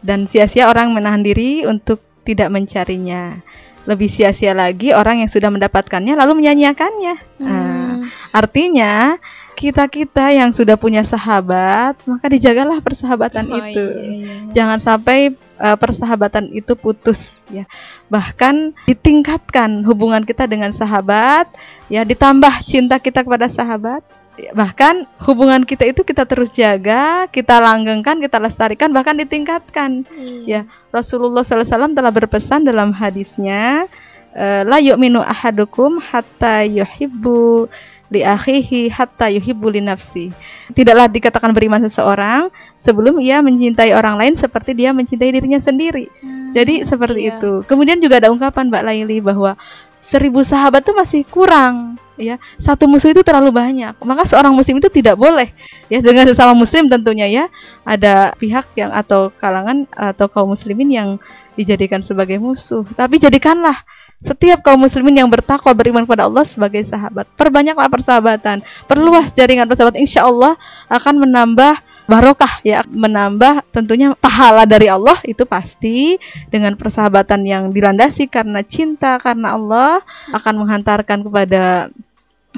Dan 0.00 0.24
sia-sia 0.24 0.66
orang 0.66 0.94
menahan 0.94 1.20
diri 1.20 1.66
untuk 1.66 2.00
tidak 2.24 2.48
mencarinya. 2.48 3.36
Lebih 3.84 4.08
sia-sia 4.08 4.52
lagi 4.52 4.92
orang 4.92 5.20
yang 5.20 5.30
sudah 5.30 5.48
mendapatkannya 5.48 6.16
lalu 6.16 6.40
menyanyiakannya. 6.40 7.14
Nah, 7.40 7.76
Hmm. 7.98 8.04
artinya 8.30 9.16
kita-kita 9.58 10.30
yang 10.30 10.54
sudah 10.54 10.78
punya 10.78 11.02
sahabat, 11.02 11.98
maka 12.06 12.30
dijagalah 12.30 12.78
persahabatan 12.78 13.44
Oh, 13.50 13.58
itu. 13.58 13.82
iya, 13.82 14.06
iya. 14.14 14.34
Jangan 14.54 14.78
sampai 14.78 15.34
uh, 15.58 15.74
persahabatan 15.74 16.54
itu 16.54 16.78
putus 16.78 17.42
ya. 17.50 17.66
Bahkan 18.06 18.86
ditingkatkan 18.86 19.82
hubungan 19.82 20.22
kita 20.22 20.46
dengan 20.46 20.70
sahabat, 20.70 21.50
ya 21.90 22.06
ditambah 22.06 22.54
cinta 22.62 23.02
kita 23.02 23.26
kepada 23.26 23.50
sahabat. 23.50 24.06
Ya, 24.38 24.54
Bahkan 24.54 25.26
hubungan 25.26 25.66
kita 25.66 25.90
itu 25.90 26.06
kita 26.06 26.22
terus 26.22 26.54
jaga, 26.54 27.26
kita 27.26 27.58
langgengkan, 27.58 28.22
kita 28.22 28.38
lestarikan, 28.38 28.94
bahkan 28.94 29.18
ditingkatkan. 29.18 30.06
Iya. 30.14 30.62
Ya, 30.62 30.70
Rasulullah 30.94 31.42
SAW 31.42 31.66
telah 31.90 32.14
berpesan 32.14 32.62
dalam 32.62 32.94
hadisnya, 32.94 33.90
la 34.38 34.78
yu'minu 34.78 35.18
ahadukum 35.18 35.98
hatta 35.98 36.62
yuhibbu 36.62 37.66
li 38.08 38.24
akhihi 38.24 38.88
hatta 38.88 39.28
yuhibbu 39.28 39.68
li 39.68 39.80
nafsi. 39.84 40.32
Tidaklah 40.72 41.10
dikatakan 41.12 41.52
beriman 41.52 41.84
seseorang 41.84 42.48
sebelum 42.80 43.20
ia 43.20 43.44
mencintai 43.44 43.92
orang 43.92 44.16
lain 44.16 44.34
seperti 44.38 44.72
dia 44.78 44.96
mencintai 44.96 45.28
dirinya 45.28 45.60
sendiri. 45.60 46.08
Jadi 46.56 46.88
seperti 46.88 47.28
iya. 47.28 47.36
itu. 47.36 47.60
Kemudian 47.68 48.00
juga 48.00 48.22
ada 48.22 48.32
ungkapan 48.32 48.72
Mbak 48.72 48.82
Laili 48.86 49.18
bahwa 49.20 49.52
seribu 50.00 50.40
sahabat 50.40 50.86
itu 50.86 50.92
masih 50.96 51.22
kurang 51.28 52.00
ya 52.18 52.34
satu 52.58 52.90
musuh 52.90 53.14
itu 53.14 53.22
terlalu 53.22 53.54
banyak 53.54 53.94
maka 54.02 54.26
seorang 54.26 54.50
muslim 54.50 54.82
itu 54.82 54.90
tidak 54.90 55.14
boleh 55.14 55.54
ya 55.86 56.02
dengan 56.02 56.26
sesama 56.26 56.50
muslim 56.52 56.90
tentunya 56.90 57.30
ya 57.30 57.44
ada 57.86 58.34
pihak 58.34 58.66
yang 58.74 58.90
atau 58.90 59.30
kalangan 59.38 59.86
atau 59.94 60.26
kaum 60.26 60.50
muslimin 60.50 60.90
yang 60.90 61.08
dijadikan 61.54 62.02
sebagai 62.02 62.42
musuh 62.42 62.82
tapi 62.98 63.22
jadikanlah 63.22 63.78
setiap 64.18 64.66
kaum 64.66 64.82
muslimin 64.82 65.22
yang 65.22 65.30
bertakwa 65.30 65.70
beriman 65.70 66.02
kepada 66.02 66.26
Allah 66.26 66.42
sebagai 66.42 66.82
sahabat. 66.82 67.30
Perbanyaklah 67.38 67.86
persahabatan. 67.86 68.66
Perluas 68.90 69.30
jaringan 69.30 69.70
persahabatan. 69.70 70.02
Insya 70.02 70.26
Allah 70.26 70.58
akan 70.90 71.22
menambah 71.22 71.78
barokah 72.10 72.58
ya. 72.66 72.82
Menambah 72.90 73.62
tentunya 73.70 74.18
pahala 74.18 74.66
dari 74.66 74.90
Allah 74.90 75.14
itu 75.22 75.46
pasti. 75.46 76.18
Dengan 76.50 76.74
persahabatan 76.74 77.46
yang 77.46 77.70
dilandasi 77.70 78.26
karena 78.26 78.66
cinta 78.66 79.22
karena 79.22 79.54
Allah 79.54 80.02
akan 80.34 80.66
menghantarkan 80.66 81.22
kepada 81.22 81.86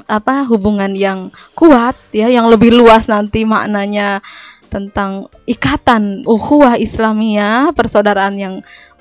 apa 0.09 0.47
hubungan 0.49 0.97
yang 0.97 1.29
kuat 1.53 1.93
ya 2.09 2.25
yang 2.25 2.49
lebih 2.49 2.73
luas 2.73 3.05
nanti 3.05 3.45
maknanya 3.45 4.23
tentang 4.71 5.27
ikatan 5.43 6.23
ukhuwah 6.23 6.79
Islamiyah 6.79 7.75
persaudaraan 7.75 8.35
yang 8.39 8.55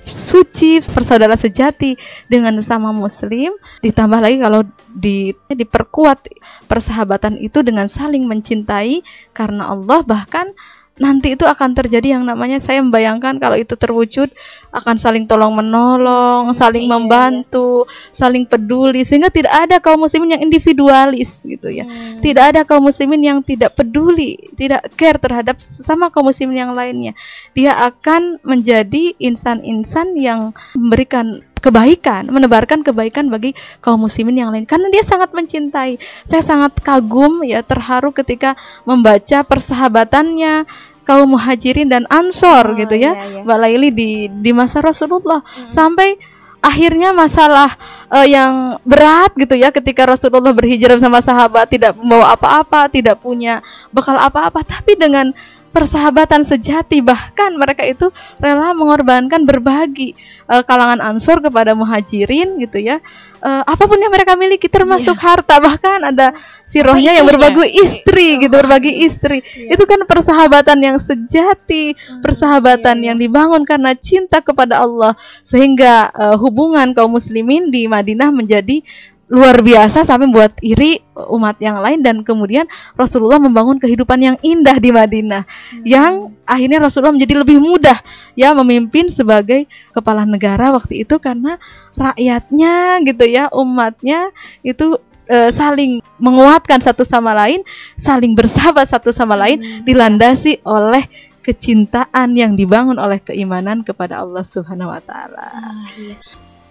suci 0.04 0.80
persaudara 0.80 1.36
sejati 1.36 1.96
dengan 2.26 2.56
sesama 2.60 2.90
muslim 2.90 3.52
ditambah 3.84 4.20
lagi 4.20 4.36
kalau 4.40 4.60
di 4.90 5.32
diperkuat 5.50 6.30
persahabatan 6.66 7.36
itu 7.38 7.60
dengan 7.60 7.86
saling 7.86 8.24
mencintai 8.24 9.04
karena 9.36 9.72
Allah 9.72 10.00
bahkan 10.02 10.52
nanti 11.00 11.32
itu 11.32 11.48
akan 11.48 11.72
terjadi 11.72 12.20
yang 12.20 12.28
namanya 12.28 12.60
saya 12.60 12.84
membayangkan 12.84 13.40
kalau 13.40 13.56
itu 13.56 13.72
terwujud 13.72 14.28
akan 14.68 15.00
saling 15.00 15.24
tolong 15.24 15.56
menolong, 15.56 16.52
saling 16.52 16.84
iya, 16.84 16.92
membantu, 16.92 17.88
saling 18.12 18.44
peduli 18.44 19.00
sehingga 19.02 19.32
tidak 19.32 19.50
ada 19.50 19.80
kaum 19.80 20.04
muslimin 20.04 20.36
yang 20.36 20.44
individualis 20.44 21.40
gitu 21.42 21.72
ya. 21.72 21.88
Hmm. 21.88 22.20
Tidak 22.20 22.44
ada 22.52 22.60
kaum 22.68 22.84
muslimin 22.84 23.24
yang 23.24 23.38
tidak 23.40 23.72
peduli, 23.74 24.36
tidak 24.54 24.92
care 24.94 25.16
terhadap 25.16 25.56
sama 25.58 26.12
kaum 26.12 26.28
muslimin 26.28 26.68
yang 26.68 26.72
lainnya. 26.76 27.16
Dia 27.56 27.80
akan 27.88 28.44
menjadi 28.44 29.16
insan-insan 29.16 30.20
yang 30.20 30.52
memberikan 30.76 31.40
kebaikan, 31.60 32.26
menebarkan 32.32 32.80
kebaikan 32.80 33.28
bagi 33.28 33.52
kaum 33.84 34.00
muslimin 34.00 34.40
yang 34.40 34.50
lain 34.50 34.64
karena 34.64 34.88
dia 34.88 35.04
sangat 35.04 35.30
mencintai. 35.36 36.00
Saya 36.24 36.42
sangat 36.42 36.80
kagum 36.80 37.44
ya 37.44 37.60
terharu 37.60 38.10
ketika 38.16 38.56
membaca 38.88 39.44
persahabatannya 39.44 40.64
kaum 41.10 41.34
muhajirin 41.34 41.90
dan 41.90 42.06
ansor 42.06 42.70
Oh, 42.70 42.78
gitu 42.78 42.94
ya. 42.94 43.18
iya, 43.18 43.42
iya. 43.42 43.42
Mbak 43.42 43.58
Laili 43.58 43.88
di 43.90 44.10
di 44.30 44.50
masa 44.54 44.78
Rasulullah 44.78 45.42
Hmm. 45.42 45.66
sampai 45.74 46.14
akhirnya 46.60 47.10
masalah 47.10 47.72
eh, 48.12 48.30
yang 48.30 48.76
berat 48.84 49.32
gitu 49.34 49.56
ya 49.56 49.72
ketika 49.72 50.06
Rasulullah 50.06 50.52
berhijrah 50.52 51.00
sama 51.00 51.18
sahabat 51.18 51.66
tidak 51.66 51.96
membawa 51.96 52.36
apa-apa, 52.36 52.86
tidak 52.86 53.18
punya 53.18 53.58
bekal 53.90 54.14
apa-apa 54.14 54.60
tapi 54.62 54.94
dengan 54.94 55.32
persahabatan 55.70 56.42
sejati. 56.42 57.00
Bahkan 57.00 57.56
mereka 57.56 57.86
itu 57.86 58.10
rela 58.42 58.74
mengorbankan 58.74 59.46
berbagi 59.46 60.12
eh, 60.50 60.62
kalangan 60.66 61.00
ansor 61.00 61.40
kepada 61.40 61.72
muhajirin 61.72 62.58
gitu 62.60 62.78
ya. 62.82 62.98
Eh, 63.40 63.62
apa 63.64 63.84
pun 63.88 63.96
yang 63.96 64.12
mereka 64.12 64.36
miliki 64.36 64.66
termasuk 64.68 65.16
harta. 65.16 65.56
Bahkan 65.62 66.12
ada 66.12 66.36
sirohnya 66.66 67.16
yang 67.16 67.26
berbagi 67.26 67.70
istri 67.80 68.42
gitu 68.42 68.52
berbagi 68.52 69.06
istri. 69.06 69.40
Itu 69.70 69.88
kan 69.88 70.04
persahabatan 70.04 70.78
yang 70.82 70.96
sejati 71.00 71.94
persahabatan 72.20 73.00
yang 73.00 73.16
dibangun 73.16 73.64
karena 73.64 73.96
cinta 73.96 74.42
kepada 74.44 74.82
Allah. 74.82 75.16
Sehingga 75.46 76.10
eh, 76.12 76.36
hubungan 76.36 76.92
kaum 76.92 77.16
muslimin 77.16 77.70
di 77.72 77.86
Madinah 77.86 78.28
menjadi 78.34 78.82
luar 79.30 79.62
biasa 79.62 80.02
sampai 80.02 80.26
buat 80.26 80.58
iri 80.58 80.98
umat 81.14 81.62
yang 81.62 81.78
lain 81.78 82.02
dan 82.02 82.26
kemudian 82.26 82.66
Rasulullah 82.98 83.38
membangun 83.38 83.78
kehidupan 83.78 84.18
yang 84.18 84.36
indah 84.42 84.74
di 84.82 84.90
Madinah 84.90 85.46
yang 85.86 86.34
akhirnya 86.42 86.82
Rasulullah 86.82 87.14
menjadi 87.14 87.38
lebih 87.38 87.62
mudah 87.62 87.94
ya 88.34 88.50
memimpin 88.58 89.06
sebagai 89.06 89.70
kepala 89.94 90.26
negara 90.26 90.74
waktu 90.74 91.06
itu 91.06 91.22
karena 91.22 91.62
rakyatnya 91.94 93.06
gitu 93.06 93.24
ya 93.30 93.46
umatnya 93.54 94.34
itu 94.66 94.98
eh, 95.30 95.54
saling 95.54 96.02
menguatkan 96.18 96.82
satu 96.82 97.06
sama 97.06 97.30
lain 97.30 97.62
saling 98.02 98.34
bersahabat 98.34 98.90
satu 98.90 99.14
sama 99.14 99.38
lain 99.38 99.86
dilandasi 99.86 100.58
oleh 100.66 101.06
kecintaan 101.40 102.34
yang 102.34 102.58
dibangun 102.58 102.98
oleh 102.98 103.22
keimanan 103.22 103.80
kepada 103.80 104.20
Allah 104.20 104.44
Subhanahu 104.44 104.92
wa 104.92 105.00
taala. 105.00 105.40
Ah, 105.40 105.88
iya. 105.96 106.20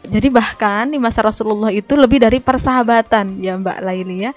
Jadi 0.10 0.28
bahkan 0.34 0.90
di 0.90 0.98
masa 0.98 1.22
Rasulullah 1.22 1.70
itu 1.70 1.94
lebih 1.94 2.18
dari 2.18 2.42
persahabatan 2.42 3.38
ya 3.40 3.56
Mbak 3.62 3.78
Laili 3.86 4.26
ya. 4.26 4.32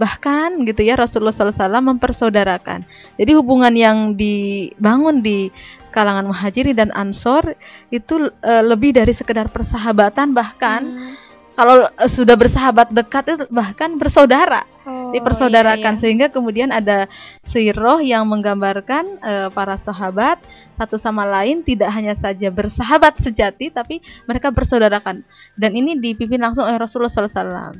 Bahkan 0.00 0.64
gitu 0.64 0.80
ya 0.80 0.96
Rasulullah 0.96 1.36
SAW 1.36 1.84
mempersaudarakan. 1.84 2.88
Jadi 3.20 3.32
hubungan 3.36 3.70
yang 3.76 4.16
dibangun 4.16 5.20
di 5.20 5.52
kalangan 5.92 6.24
muhajirin 6.32 6.76
dan 6.76 6.90
ansor 6.96 7.52
itu 7.92 8.32
eh, 8.40 8.64
lebih 8.64 8.96
dari 8.96 9.12
sekedar 9.12 9.52
persahabatan 9.52 10.32
bahkan 10.32 10.80
Hmm. 10.88 11.27
Kalau 11.58 11.90
eh, 11.90 12.10
sudah 12.10 12.38
bersahabat 12.38 12.94
dekat 12.94 13.34
itu 13.34 13.44
bahkan 13.50 13.98
bersaudara 13.98 14.62
Oh, 14.88 15.12
dipersaudarakan. 15.12 15.84
iya, 15.84 15.92
iya. 15.92 16.00
sehingga 16.00 16.26
kemudian 16.32 16.72
ada 16.72 17.04
siroh 17.44 18.00
yang 18.00 18.24
menggambarkan 18.24 19.04
eh, 19.20 19.48
para 19.52 19.76
sahabat 19.76 20.40
satu 20.80 20.96
sama 20.96 21.28
lain 21.28 21.60
tidak 21.60 21.92
hanya 21.92 22.16
saja 22.16 22.48
bersahabat 22.48 23.20
sejati 23.20 23.68
tapi 23.68 24.00
mereka 24.24 24.48
bersaudarakan. 24.48 25.20
Dan 25.60 25.76
ini 25.76 25.92
dipimpin 26.00 26.40
langsung 26.40 26.64
oleh 26.64 26.80
Rasulullah 26.80 27.12
SAW 27.12 27.76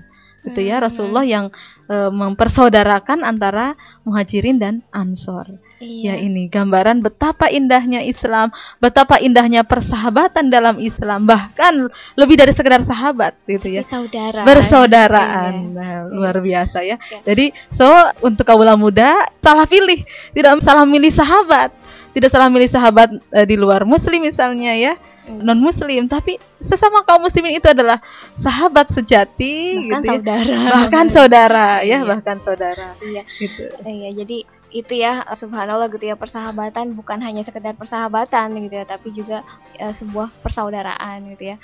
gitu 0.49 0.61
ya 0.61 0.81
Hmm. 0.81 0.87
Rasulullah 0.89 1.25
yang 1.25 1.47
eh, 1.87 2.11
mempersaudarakan 2.11 3.23
antara 3.23 3.77
muhajirin 4.03 4.57
dan 4.57 4.75
ansor 4.91 5.49
Iya. 5.79 6.19
ya 6.19 6.27
ini 6.27 6.51
gambaran 6.51 7.07
betapa 7.07 7.47
indahnya 7.47 8.03
Islam 8.03 8.51
betapa 8.83 9.23
indahnya 9.23 9.63
persahabatan 9.63 10.51
dalam 10.51 10.83
Islam 10.83 11.23
bahkan 11.23 11.87
lebih 12.19 12.35
dari 12.35 12.51
sekedar 12.51 12.83
sahabat 12.83 13.39
gitu 13.47 13.71
ya 13.71 13.87
Bersaudara. 13.87 14.43
bersaudaraan. 14.43 15.53
Iya. 15.55 15.71
Nah, 15.79 15.99
luar 16.11 16.37
biasa 16.43 16.83
ya. 16.83 16.99
Iya. 16.99 17.23
Jadi, 17.23 17.55
so 17.71 17.87
untuk 18.27 18.43
kaum 18.43 18.67
muda 18.75 19.23
salah 19.39 19.71
pilih, 19.71 20.03
tidak 20.35 20.59
salah 20.67 20.83
milih 20.83 21.15
sahabat. 21.15 21.71
Tidak 22.09 22.29
salah 22.29 22.49
milih 22.49 22.67
sahabat 22.67 23.09
eh, 23.31 23.47
di 23.47 23.55
luar 23.55 23.85
muslim 23.85 24.23
misalnya 24.23 24.73
ya, 24.75 24.95
Hmm. 25.29 25.45
non 25.45 25.61
muslim, 25.61 26.09
tapi 26.09 26.41
sesama 26.57 27.05
kaum 27.05 27.21
muslimin 27.21 27.53
itu 27.53 27.69
adalah 27.69 28.01
sahabat 28.33 28.89
sejati 28.89 29.77
Bahkan 29.77 30.01
gitu 30.01 30.09
ya. 30.09 30.13
saudara. 30.17 30.57
Bahkan 30.73 31.07
saudara 31.13 31.67
ya, 31.85 31.85
Iya. 31.85 31.99
bahkan 32.09 32.37
saudara 32.41 32.89
Iya. 33.05 33.23
gitu. 33.37 33.69
Iya, 33.85 34.25
jadi 34.25 34.37
itu 34.69 34.93
ya 34.97 35.25
subhanallah 35.29 35.89
gitu 35.89 36.05
ya 36.05 36.17
persahabatan 36.17 36.93
bukan 36.93 37.21
hanya 37.21 37.41
sekedar 37.41 37.73
persahabatan 37.73 38.57
gitu 38.57 38.75
ya, 38.77 38.85
tapi 38.85 39.13
juga 39.13 39.45
eh, 39.77 39.93
sebuah 39.93 40.33
persaudaraan 40.41 41.29
gitu 41.37 41.53
ya. 41.53 41.57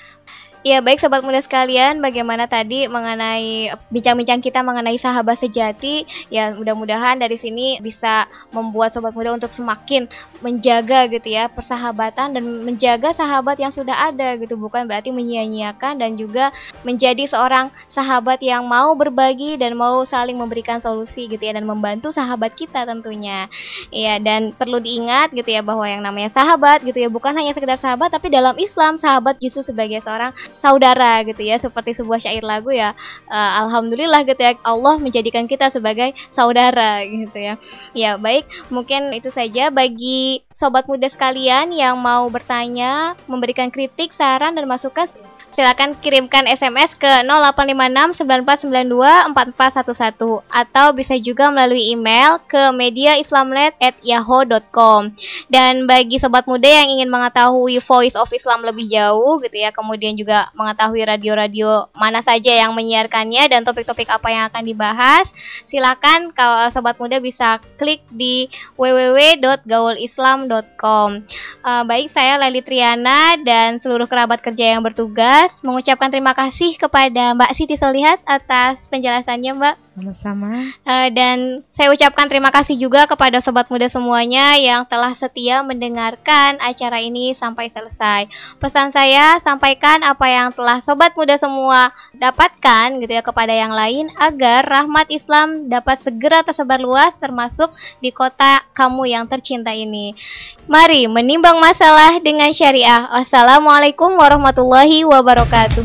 Ya 0.64 0.80
baik 0.80 0.96
sobat 0.96 1.20
muda 1.20 1.44
sekalian, 1.44 2.00
bagaimana 2.00 2.48
tadi 2.48 2.88
mengenai 2.88 3.68
bincang-bincang 3.92 4.40
kita 4.40 4.64
mengenai 4.64 4.96
sahabat 4.96 5.36
sejati, 5.36 6.08
ya 6.32 6.56
mudah-mudahan 6.56 7.20
dari 7.20 7.36
sini 7.36 7.84
bisa 7.84 8.24
membuat 8.48 8.88
sobat 8.88 9.12
muda 9.12 9.36
untuk 9.36 9.52
semakin 9.52 10.08
menjaga 10.40 11.04
gitu 11.12 11.36
ya 11.36 11.52
persahabatan 11.52 12.32
dan 12.32 12.64
menjaga 12.64 13.12
sahabat 13.12 13.60
yang 13.60 13.68
sudah 13.68 14.08
ada 14.08 14.40
gitu, 14.40 14.56
bukan 14.56 14.88
berarti 14.88 15.12
menyia-nyiakan 15.12 16.00
dan 16.00 16.16
juga 16.16 16.48
menjadi 16.80 17.28
seorang 17.28 17.68
sahabat 17.84 18.40
yang 18.40 18.64
mau 18.64 18.96
berbagi 18.96 19.60
dan 19.60 19.76
mau 19.76 20.00
saling 20.08 20.40
memberikan 20.40 20.80
solusi 20.80 21.28
gitu 21.28 21.44
ya 21.44 21.60
dan 21.60 21.68
membantu 21.68 22.08
sahabat 22.08 22.56
kita 22.56 22.88
tentunya. 22.88 23.52
Iya 23.92 24.16
dan 24.16 24.56
perlu 24.56 24.80
diingat 24.80 25.28
gitu 25.36 25.52
ya 25.52 25.60
bahwa 25.60 25.84
yang 25.84 26.00
namanya 26.00 26.32
sahabat 26.32 26.80
gitu 26.88 27.04
ya 27.04 27.12
bukan 27.12 27.36
hanya 27.36 27.52
sekedar 27.52 27.76
sahabat 27.76 28.16
tapi 28.16 28.32
dalam 28.32 28.56
Islam 28.56 28.96
sahabat 28.96 29.36
justru 29.44 29.60
sebagai 29.60 30.00
seorang 30.00 30.32
saudara 30.54 31.26
gitu 31.26 31.42
ya 31.42 31.58
seperti 31.58 31.98
sebuah 31.98 32.22
syair 32.22 32.46
lagu 32.46 32.70
ya. 32.70 32.94
Eh, 33.26 33.52
alhamdulillah 33.66 34.22
gitu 34.24 34.38
ya 34.38 34.54
Allah 34.62 34.96
menjadikan 35.02 35.50
kita 35.50 35.68
sebagai 35.68 36.14
saudara 36.30 37.02
gitu 37.02 37.34
ya. 37.36 37.54
Ya 37.92 38.16
baik 38.16 38.46
mungkin 38.70 39.10
itu 39.12 39.28
saja 39.28 39.68
bagi 39.74 40.46
sobat 40.48 40.86
muda 40.86 41.10
sekalian 41.10 41.74
yang 41.74 41.98
mau 41.98 42.30
bertanya, 42.30 43.18
memberikan 43.26 43.68
kritik, 43.68 44.14
saran 44.14 44.54
dan 44.54 44.70
masukan 44.70 45.10
silakan 45.54 45.94
kirimkan 46.02 46.50
SMS 46.50 46.98
ke 46.98 47.06
0856 47.06 48.26
9492 48.26 49.30
4411 49.30 50.42
atau 50.50 50.90
bisa 50.90 51.14
juga 51.22 51.54
melalui 51.54 51.94
email 51.94 52.42
ke 52.50 52.74
mediaislamnet@yahoo.com. 52.74 55.14
Dan 55.46 55.86
bagi 55.86 56.18
sobat 56.18 56.50
muda 56.50 56.66
yang 56.66 56.98
ingin 56.98 57.06
mengetahui 57.06 57.78
Voice 57.78 58.18
of 58.18 58.26
Islam 58.34 58.66
lebih 58.66 58.90
jauh 58.90 59.38
gitu 59.46 59.54
ya, 59.54 59.70
kemudian 59.70 60.18
juga 60.18 60.50
mengetahui 60.58 61.06
radio-radio 61.06 61.86
mana 61.94 62.18
saja 62.18 62.50
yang 62.50 62.74
menyiarkannya 62.74 63.46
dan 63.46 63.62
topik-topik 63.62 64.10
apa 64.10 64.34
yang 64.34 64.50
akan 64.50 64.66
dibahas, 64.66 65.38
silakan 65.70 66.34
kalau 66.34 66.66
sobat 66.74 66.98
muda 66.98 67.22
bisa 67.22 67.62
klik 67.78 68.02
di 68.10 68.50
www.gaulislam.com. 68.74 71.22
Eh, 71.62 71.82
baik, 71.86 72.10
saya 72.10 72.42
Leli 72.42 72.66
Triana 72.66 73.38
dan 73.38 73.78
seluruh 73.78 74.10
kerabat 74.10 74.42
kerja 74.42 74.74
yang 74.74 74.82
bertugas 74.82 75.43
mengucapkan 75.64 76.12
terima 76.12 76.32
kasih 76.32 76.76
kepada 76.78 77.34
Mbak 77.34 77.50
Siti 77.56 77.76
Solihat 77.76 78.22
atas 78.24 78.86
penjelasannya, 78.88 79.52
Mbak. 79.56 79.76
Sama-sama. 79.94 80.50
Eh, 80.82 81.08
dan 81.14 81.62
saya 81.70 81.94
ucapkan 81.94 82.26
terima 82.26 82.50
kasih 82.50 82.74
juga 82.74 83.06
kepada 83.06 83.38
sobat 83.38 83.70
muda 83.70 83.86
semuanya 83.86 84.58
yang 84.58 84.82
telah 84.90 85.14
setia 85.14 85.62
mendengarkan 85.62 86.58
acara 86.58 86.98
ini 86.98 87.30
sampai 87.30 87.70
selesai. 87.70 88.26
Pesan 88.58 88.90
saya 88.90 89.38
sampaikan 89.38 90.02
apa 90.02 90.26
yang 90.26 90.50
telah 90.50 90.82
sobat 90.82 91.14
muda 91.14 91.38
semua 91.38 91.94
dapatkan 92.24 93.04
gitu 93.04 93.12
ya 93.12 93.20
kepada 93.20 93.52
yang 93.52 93.68
lain 93.68 94.08
agar 94.16 94.64
rahmat 94.64 95.12
Islam 95.12 95.68
dapat 95.68 96.00
segera 96.00 96.40
tersebar 96.40 96.80
luas 96.80 97.12
termasuk 97.20 97.68
di 98.00 98.08
kota 98.08 98.64
kamu 98.72 99.12
yang 99.12 99.24
tercinta 99.28 99.76
ini. 99.76 100.16
Mari 100.64 101.04
menimbang 101.04 101.60
masalah 101.60 102.16
dengan 102.24 102.48
syariah. 102.48 103.04
Wassalamualaikum 103.12 104.16
warahmatullahi 104.16 105.04
wabarakatuh. 105.04 105.84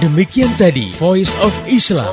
Demikian 0.00 0.52
tadi 0.56 0.92
Voice 0.96 1.32
of 1.40 1.52
Islam. 1.68 2.12